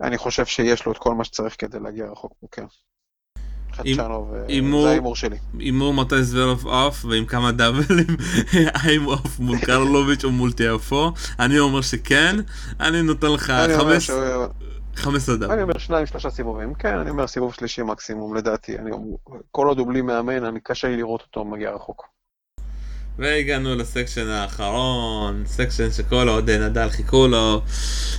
[0.00, 2.64] אני חושב שיש לו את כל מה שצריך כדי להגיע רחוק פה, כן.
[3.72, 4.40] חדשנוב, אה,
[4.82, 5.36] זה ההימור שלי.
[5.58, 8.16] הימור מתי זוורף עף ועם כמה דאבלים,
[8.74, 12.36] האם הוא עף מול קרלוביץ' או מול תיאפו, אני אומר שכן,
[12.80, 14.10] אני נותן לך חמש...
[14.94, 15.50] 15 דקות.
[15.50, 16.74] אני אומר שניים, שלושה סיבובים.
[16.74, 18.78] כן, אני אומר סיבוב שלישי מקסימום, לדעתי.
[18.78, 18.90] אני,
[19.50, 22.12] כל עוד הוא בלי מאמן, אני קשה לי לראות אותו מגיע רחוק.
[23.18, 27.62] והגענו ל section האחרון, section שכל אוהדי נדל חיכו לו.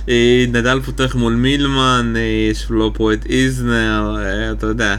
[0.08, 4.96] אה, נדל פותח מול מילמן, אה, יש לו פה את איזנר, אה, אתה יודע,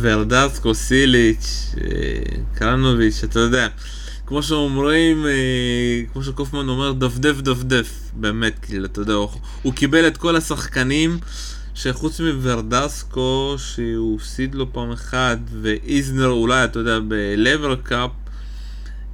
[0.00, 1.74] ורדסקו, סיליץ',
[2.54, 3.68] קרנוביץ', אתה יודע.
[4.26, 9.28] כמו שאומרים, אה, כמו שקופמן אומר, דפדף דפדף, באמת, כאילו, אתה יודע, הוא,
[9.62, 11.18] הוא קיבל את כל השחקנים
[11.74, 18.10] שחוץ מוורדסקו, שהוא הפסיד לו פעם אחת, ואיזנר אולי, אתה יודע, בלבר קאפ,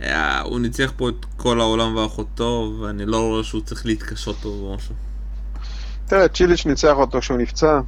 [0.02, 4.48] אה, הוא ניצח פה את כל העולם ואחותו, ואני לא רואה שהוא צריך להתקשות פה
[4.48, 4.94] או משהו.
[6.06, 7.80] תראה, צ'יליץ' ניצח אותו כשהוא נפצע,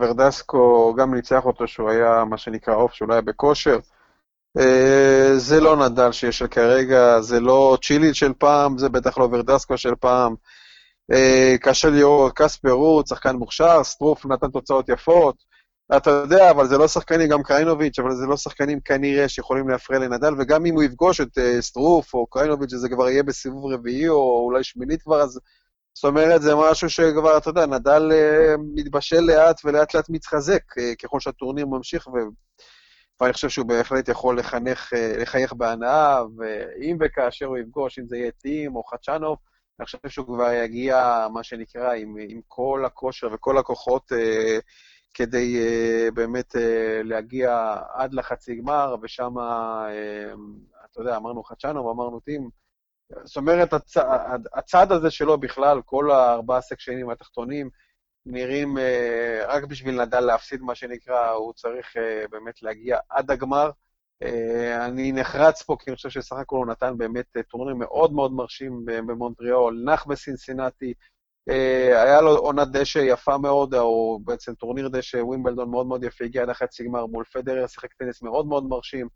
[0.00, 3.78] ורדסקו גם ניצח אותו שהוא היה, מה שנקרא, עוף, שהוא לא היה בכושר.
[4.58, 9.78] אה, זה לא נדל שיש כרגע, זה לא צ'ילית של פעם, זה בטח לא ורדסקו
[9.78, 10.34] של פעם.
[11.12, 15.36] אה, קשה לראות, קספר רות, שחקן מוכשר, סטרוף נתן תוצאות יפות.
[15.96, 19.98] אתה יודע, אבל זה לא שחקנים, גם קריינוביץ', אבל זה לא שחקנים כנראה שיכולים להפריע
[20.00, 24.08] לנדל, וגם אם הוא יפגוש את uh, סטרוף או קריינוביץ', שזה כבר יהיה בסיבוב רביעי
[24.08, 25.40] או אולי שמינית כבר, אז
[25.94, 28.12] זאת אומרת, זה משהו שכבר, אתה יודע, נדל
[28.74, 30.62] מתבשל לאט ולאט לאט מתחזק
[31.02, 32.12] ככל שהטורניר ממשיך, ו...
[33.20, 38.16] ואני חושב שהוא בהחלט יכול לחנך, אה, לחייך בהנאה, ואם וכאשר הוא יפגוש, אם זה
[38.16, 39.38] יהיה טים או חדשנוב,
[39.80, 44.58] אני חושב שהוא כבר יגיע, מה שנקרא, עם, עם כל הכושר וכל הכוחות אה,
[45.16, 49.86] כדי אה, באמת אה, להגיע עד לחצי גמר, ושם, אה,
[50.90, 52.50] אתה יודע, אמרנו חדשנוב, אמרנו טים.
[53.24, 53.96] זאת אומרת, הצ,
[54.54, 57.70] הצעד הזה שלו בכלל, כל הארבעה סקשנים התחתונים,
[58.26, 63.70] נראים, אה, רק בשביל נדל להפסיד, מה שנקרא, הוא צריך אה, באמת להגיע עד הגמר.
[64.22, 68.32] אה, אני נחרץ פה, כי אני חושב שסך הכל הוא נתן באמת טורניר מאוד מאוד
[68.32, 70.94] מרשים במונטריאול, נח בסינסינטי,
[71.92, 76.42] היה לו עונת דשא יפה מאוד, או בעצם טורניר דשא ווימבלדון מאוד מאוד יפה, הגיע
[76.42, 79.08] עד החצי גמר מול פדרר, שיחק טניס מאוד מאוד מרשים.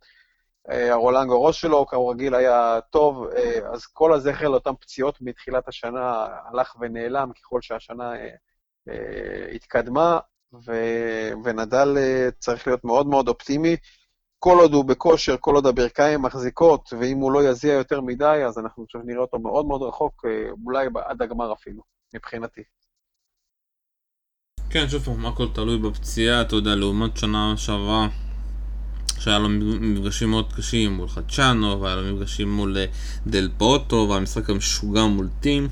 [0.69, 3.27] הרולנד גארוס שלו, כרגיל, היה טוב,
[3.73, 8.13] אז כל הזכר לאותן פציעות מתחילת השנה הלך ונעלם ככל שהשנה
[9.55, 10.19] התקדמה,
[10.67, 10.73] ו,
[11.45, 11.99] ונדל
[12.39, 13.77] צריך להיות מאוד מאוד אופטימי.
[14.39, 18.59] כל עוד הוא בכושר, כל עוד הברכיים מחזיקות, ואם הוא לא יזיע יותר מדי, אז
[18.59, 20.25] אנחנו עכשיו נראה אותו מאוד מאוד רחוק,
[20.65, 21.83] אולי עד הגמר אפילו,
[22.15, 22.63] מבחינתי.
[24.71, 28.09] כן, שוב פעם, הכל תלוי בפציעה, אתה יודע, לעומת שנה שעברה,
[29.19, 29.49] שהיה לו
[29.81, 32.87] מפגשים מאוד קשים מול חדשנו, והיה לו מפגשים מול אה,
[33.27, 35.69] דל פוטו, והמשחק המשוגע מול טים.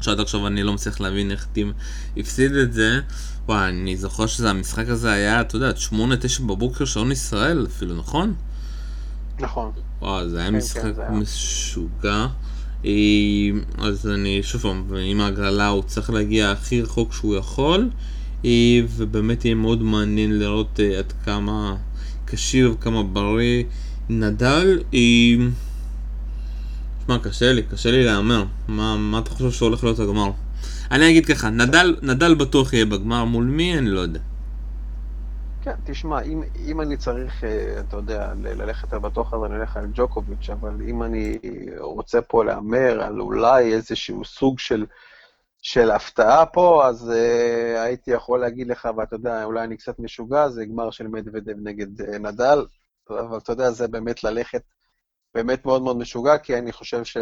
[0.00, 1.72] שעד עכשיו אני לא מצליח להבין איך טים
[2.16, 3.00] הפסיד את זה.
[3.48, 5.92] וואי, אני זוכר שזה המשחק הזה היה, אתה יודע, 8-9
[6.46, 8.34] בבוקר שעון ישראל אפילו, נכון?
[9.40, 9.70] נכון.
[10.02, 12.26] וואי, זה היה כן, משחק כן, משוגע.
[12.84, 12.90] אה,
[13.78, 17.90] אז אני, שוב פעם, עם ההגרלה הוא צריך להגיע הכי רחוק שהוא יכול,
[18.44, 21.76] אה, ובאמת יהיה מאוד מעניין לראות אה, עד כמה
[22.26, 23.64] כשיר וכמה בריא
[24.08, 24.78] נדל.
[27.08, 28.44] תשמע, קשה לי, קשה לי להמר.
[28.68, 30.30] מה, מה אתה חושב שהולך להיות הגמר?
[30.90, 33.78] אני אגיד ככה, נדל, נדל בטוח יהיה בגמר, מול מי?
[33.78, 34.20] אני לא יודע.
[35.62, 39.76] כן, תשמע, אם, אם אני צריך, אה, אתה יודע, ללכת על בטוח אז אני אלך
[39.76, 41.38] על ג'וקוביץ', אבל אם אני
[41.78, 44.86] רוצה פה להמר על אולי איזשהו סוג של,
[45.62, 50.48] של הפתעה פה, אז uh, הייתי יכול להגיד לך, ואתה יודע, אולי אני קצת משוגע,
[50.48, 52.66] זה גמר של מדוודב נגד uh, נדל,
[53.10, 54.62] אבל אתה יודע, זה באמת ללכת
[55.34, 57.16] באמת מאוד מאוד משוגע, כי אני חושב ש...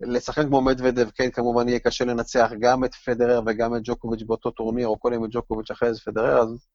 [0.00, 4.50] לשחק כמו מדוודב, כן, כמובן יהיה קשה לנצח גם את פדרר וגם את ג'וקוביץ' באותו
[4.50, 6.68] טורניר, או קודם את ג'וקוביץ' אחרי זה פדרר, אז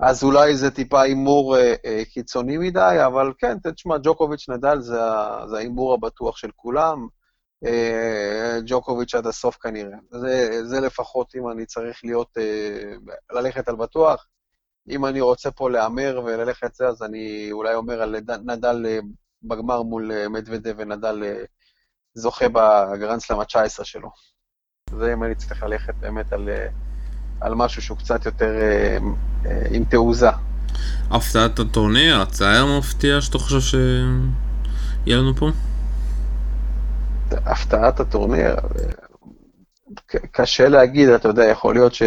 [0.00, 5.00] אז אולי זה טיפה הימור אה, אה, קיצוני מדי, אבל כן, תשמע, ג'וקוביץ' נדל זה,
[5.50, 7.06] זה ההימור הבטוח של כולם.
[7.66, 9.98] אה, ג'וקוביץ' עד הסוף כנראה.
[10.10, 12.94] זה, זה לפחות אם אני צריך להיות, אה,
[13.32, 14.26] ללכת על בטוח.
[14.90, 18.98] אם אני רוצה פה להמר וללכת זה, אז אני אולי אומר על נדל אה,
[19.44, 21.44] בגמר מול אה, מדוודה ונדל אה,
[22.14, 24.10] זוכה בגרנדסלאם ה-19 שלו.
[24.90, 26.48] זה אם אני צריך ללכת באמת על...
[26.48, 26.68] אה,
[27.40, 28.52] על משהו שהוא קצת יותר
[29.70, 30.28] עם תעוזה.
[31.10, 35.50] הפתעת הטורניר, הצער מפתיע שאתה חושב שיהיה לנו פה?
[37.30, 38.56] הפתעת הטורניר,
[40.30, 42.02] קשה להגיד, אתה יודע, יכול להיות ש...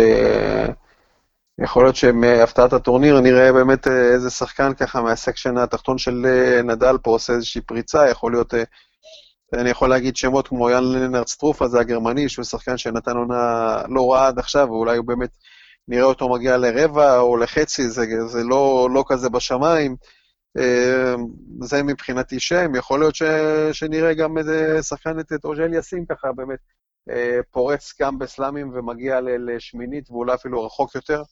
[1.64, 6.26] יכול להיות שמהפתעת הטורניר נראה באמת איזה שחקן ככה מהסקשן התחתון של
[6.64, 8.54] נדל פה עושה איזושהי פריצה, יכול להיות,
[9.54, 14.14] אני יכול להגיד שמות כמו יאן לנרד סטרופה, זה הגרמני, שהוא שחקן שנתן עונה לא
[14.14, 15.30] רעה עד עכשיו, ואולי הוא באמת
[15.88, 19.96] נראה אותו מגיע לרבע או לחצי, זה, זה לא, לא כזה בשמיים.
[20.58, 21.16] אה,
[21.62, 23.24] זה מבחינתי שם, יכול להיות ש,
[23.72, 26.60] שנראה גם איזה שחקן את אורג'ל יאסין ככה, באמת
[27.10, 31.24] אה, פורץ גם בסלאמים ומגיע לשמינית ואולי אפילו רחוק יותר.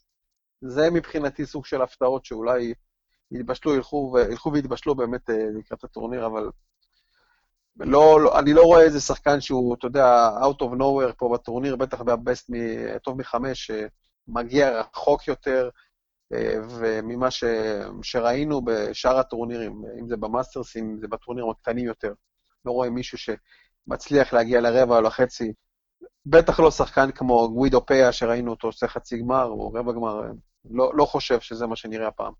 [0.67, 2.73] זה מבחינתי סוג של הפתעות שאולי
[3.31, 6.49] יתבשלו, ילכו, ילכו ויתבשלו באמת אה, לקראת הטורניר, אבל
[7.79, 11.75] לא, לא, אני לא רואה איזה שחקן שהוא, אתה יודע, out of nowhere פה בטורניר,
[11.75, 12.49] בטח בהבסט
[13.03, 13.71] טוב מחמש,
[14.27, 15.69] מגיע רחוק יותר,
[16.33, 17.43] אה, וממה ש,
[18.01, 22.13] שראינו בשאר הטורנירים, אם זה במאסטרס, אם זה בטורנירים הקטנים יותר.
[22.65, 25.53] לא רואה מישהו שמצליח להגיע לרבע או לחצי.
[26.25, 30.21] בטח לא שחקן כמו גווידו פיה, שראינו אותו עושה חצי גמר או רבע גמר,
[30.69, 32.33] לא, לא חושב שזה מה שנראה הפעם.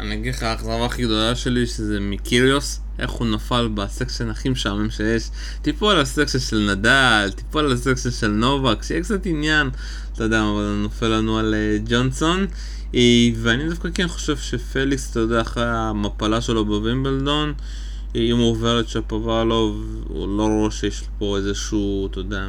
[0.00, 4.90] אני אגיד לך, האכזבה הכי גדולה שלי שזה מקיריוס, איך הוא נפל בסקשן הכי משעמם
[4.90, 5.30] שיש.
[5.62, 9.70] טיפו על הסקשן של נדל, טיפו על הסקשן של נובק, שיהיה קצת עניין,
[10.12, 12.46] אתה יודע, אבל נופל לנו על uh, ג'ונסון.
[12.92, 12.96] Uh,
[13.36, 18.80] ואני דווקא כן חושב שפליקס, אתה יודע, אחרי המפלה שלו בווימבלדון, uh, אם הוא עובר
[18.80, 22.46] את שפובלוב, הוא לא רואה שיש פה איזשהו, אתה יודע,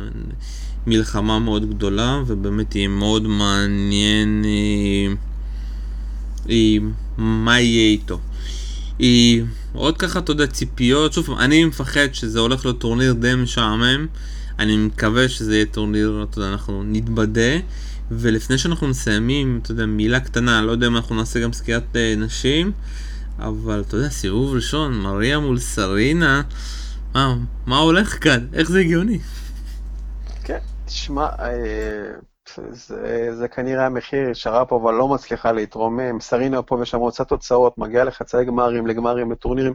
[0.88, 4.46] מלחמה מאוד גדולה, ובאמת יהיה מאוד מעניין.
[6.46, 6.50] Uh,
[7.18, 8.20] מה יהיה איתו.
[9.00, 14.08] היא עוד ככה, אתה יודע, ציפיות, שוב, אני מפחד שזה הולך להיות טורניר די משעמם,
[14.60, 17.58] אני מקווה שזה יהיה טורניר, אתה יודע, אנחנו נתבדה,
[18.12, 22.16] ולפני שאנחנו מסיימים, אתה יודע, מילה קטנה, לא יודע אם אנחנו נעשה גם סקירת אה,
[22.18, 22.72] נשים,
[23.40, 26.42] אבל אתה יודע, סיבוב ראשון, מריה מול סרינה,
[27.16, 28.46] מה, מה הולך כאן?
[28.54, 29.20] איך זה הגיוני?
[30.94, 32.14] תשמע, אה...
[32.70, 38.46] זה, זה כנראה המחיר, שרפובה לא מצליחה להתרומם, סרינה פה ושם רוצה תוצאות, מגיעה לחצאי
[38.46, 39.74] גמרים, לגמרים, לטורנירים,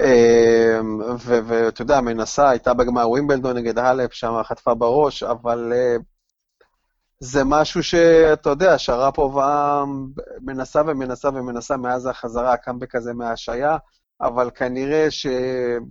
[0.00, 5.96] אמ, ואתה יודע, מנסה, הייתה בגמר ווימבלדון נגד האלפ, שם חטפה בראש, אבל אה,
[7.20, 9.84] זה משהו שאתה יודע, שרפובה
[10.40, 13.76] מנסה ומנסה ומנסה מאז החזרה, הקאמבק הזה מההשעיה,
[14.22, 15.26] אבל כנראה ש...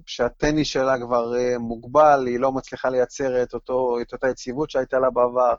[0.05, 4.99] שהטניס שלה כבר אה, מוגבל, היא לא מצליחה לייצר את, אותו, את אותה יציבות שהייתה
[4.99, 5.53] לה בעבר.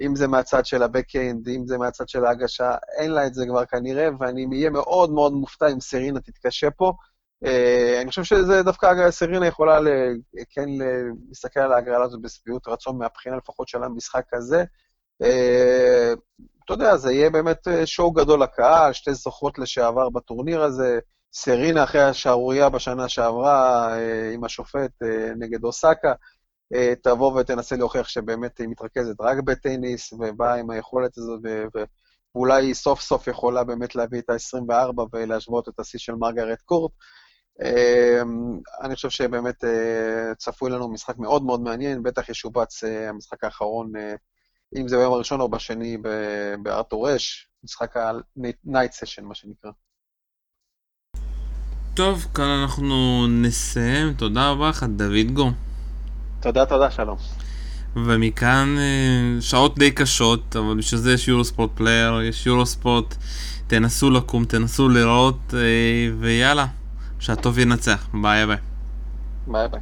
[0.00, 3.64] אם זה מהצד של ה-Backend, אם זה מהצד של ההגשה, אין לה את זה כבר
[3.64, 6.92] כנראה, ואני אהיה מאוד מאוד מופתע אם סרינה תתקשה פה,
[7.44, 9.78] אה, אני חושב שזה דווקא סרינה יכולה
[10.50, 10.68] כן
[11.28, 14.64] להסתכל על ההגרלה הזאת בשביעות רצון מהבחינה לפחות של המשחק הזה.
[16.64, 20.98] אתה יודע, זה יהיה באמת שואו גדול לקהל, שתי זוכות לשעבר בטורניר הזה.
[21.34, 23.94] סרינה אחרי השערורייה בשנה שעברה
[24.34, 24.90] עם השופט
[25.38, 26.12] נגד אוסקה,
[27.02, 31.40] תבוא ותנסה להוכיח שבאמת היא מתרכזת רק בטניס, ובאה עם היכולת הזאת,
[32.34, 36.92] ואולי היא סוף סוף יכולה באמת להביא את ה-24 ולהשוות את השיא של מרגרט קורט.
[38.82, 39.64] אני חושב שבאמת
[40.38, 43.92] צפוי לנו משחק מאוד מאוד מעניין, בטח ישובץ המשחק האחרון,
[44.76, 45.96] אם זה ביום הראשון או בשני
[46.62, 49.70] בארתור אש, משחק ה-night session, מה שנקרא.
[51.94, 54.14] טוב, כאן אנחנו נסיים.
[54.14, 55.50] תודה רבה לך, דוד גור.
[56.40, 57.16] תודה, תודה, שלום.
[57.96, 63.16] ומכאן אה, שעות די קשות, אבל בשביל זה יש יורוספורט פלייר, יש יורוספורט,
[63.66, 65.60] תנסו לקום, תנסו לראות, אה,
[66.20, 66.66] ויאללה,
[67.18, 68.06] שהטוב ינצח.
[68.22, 68.56] ביי ביי.
[69.46, 69.80] ביי ביי.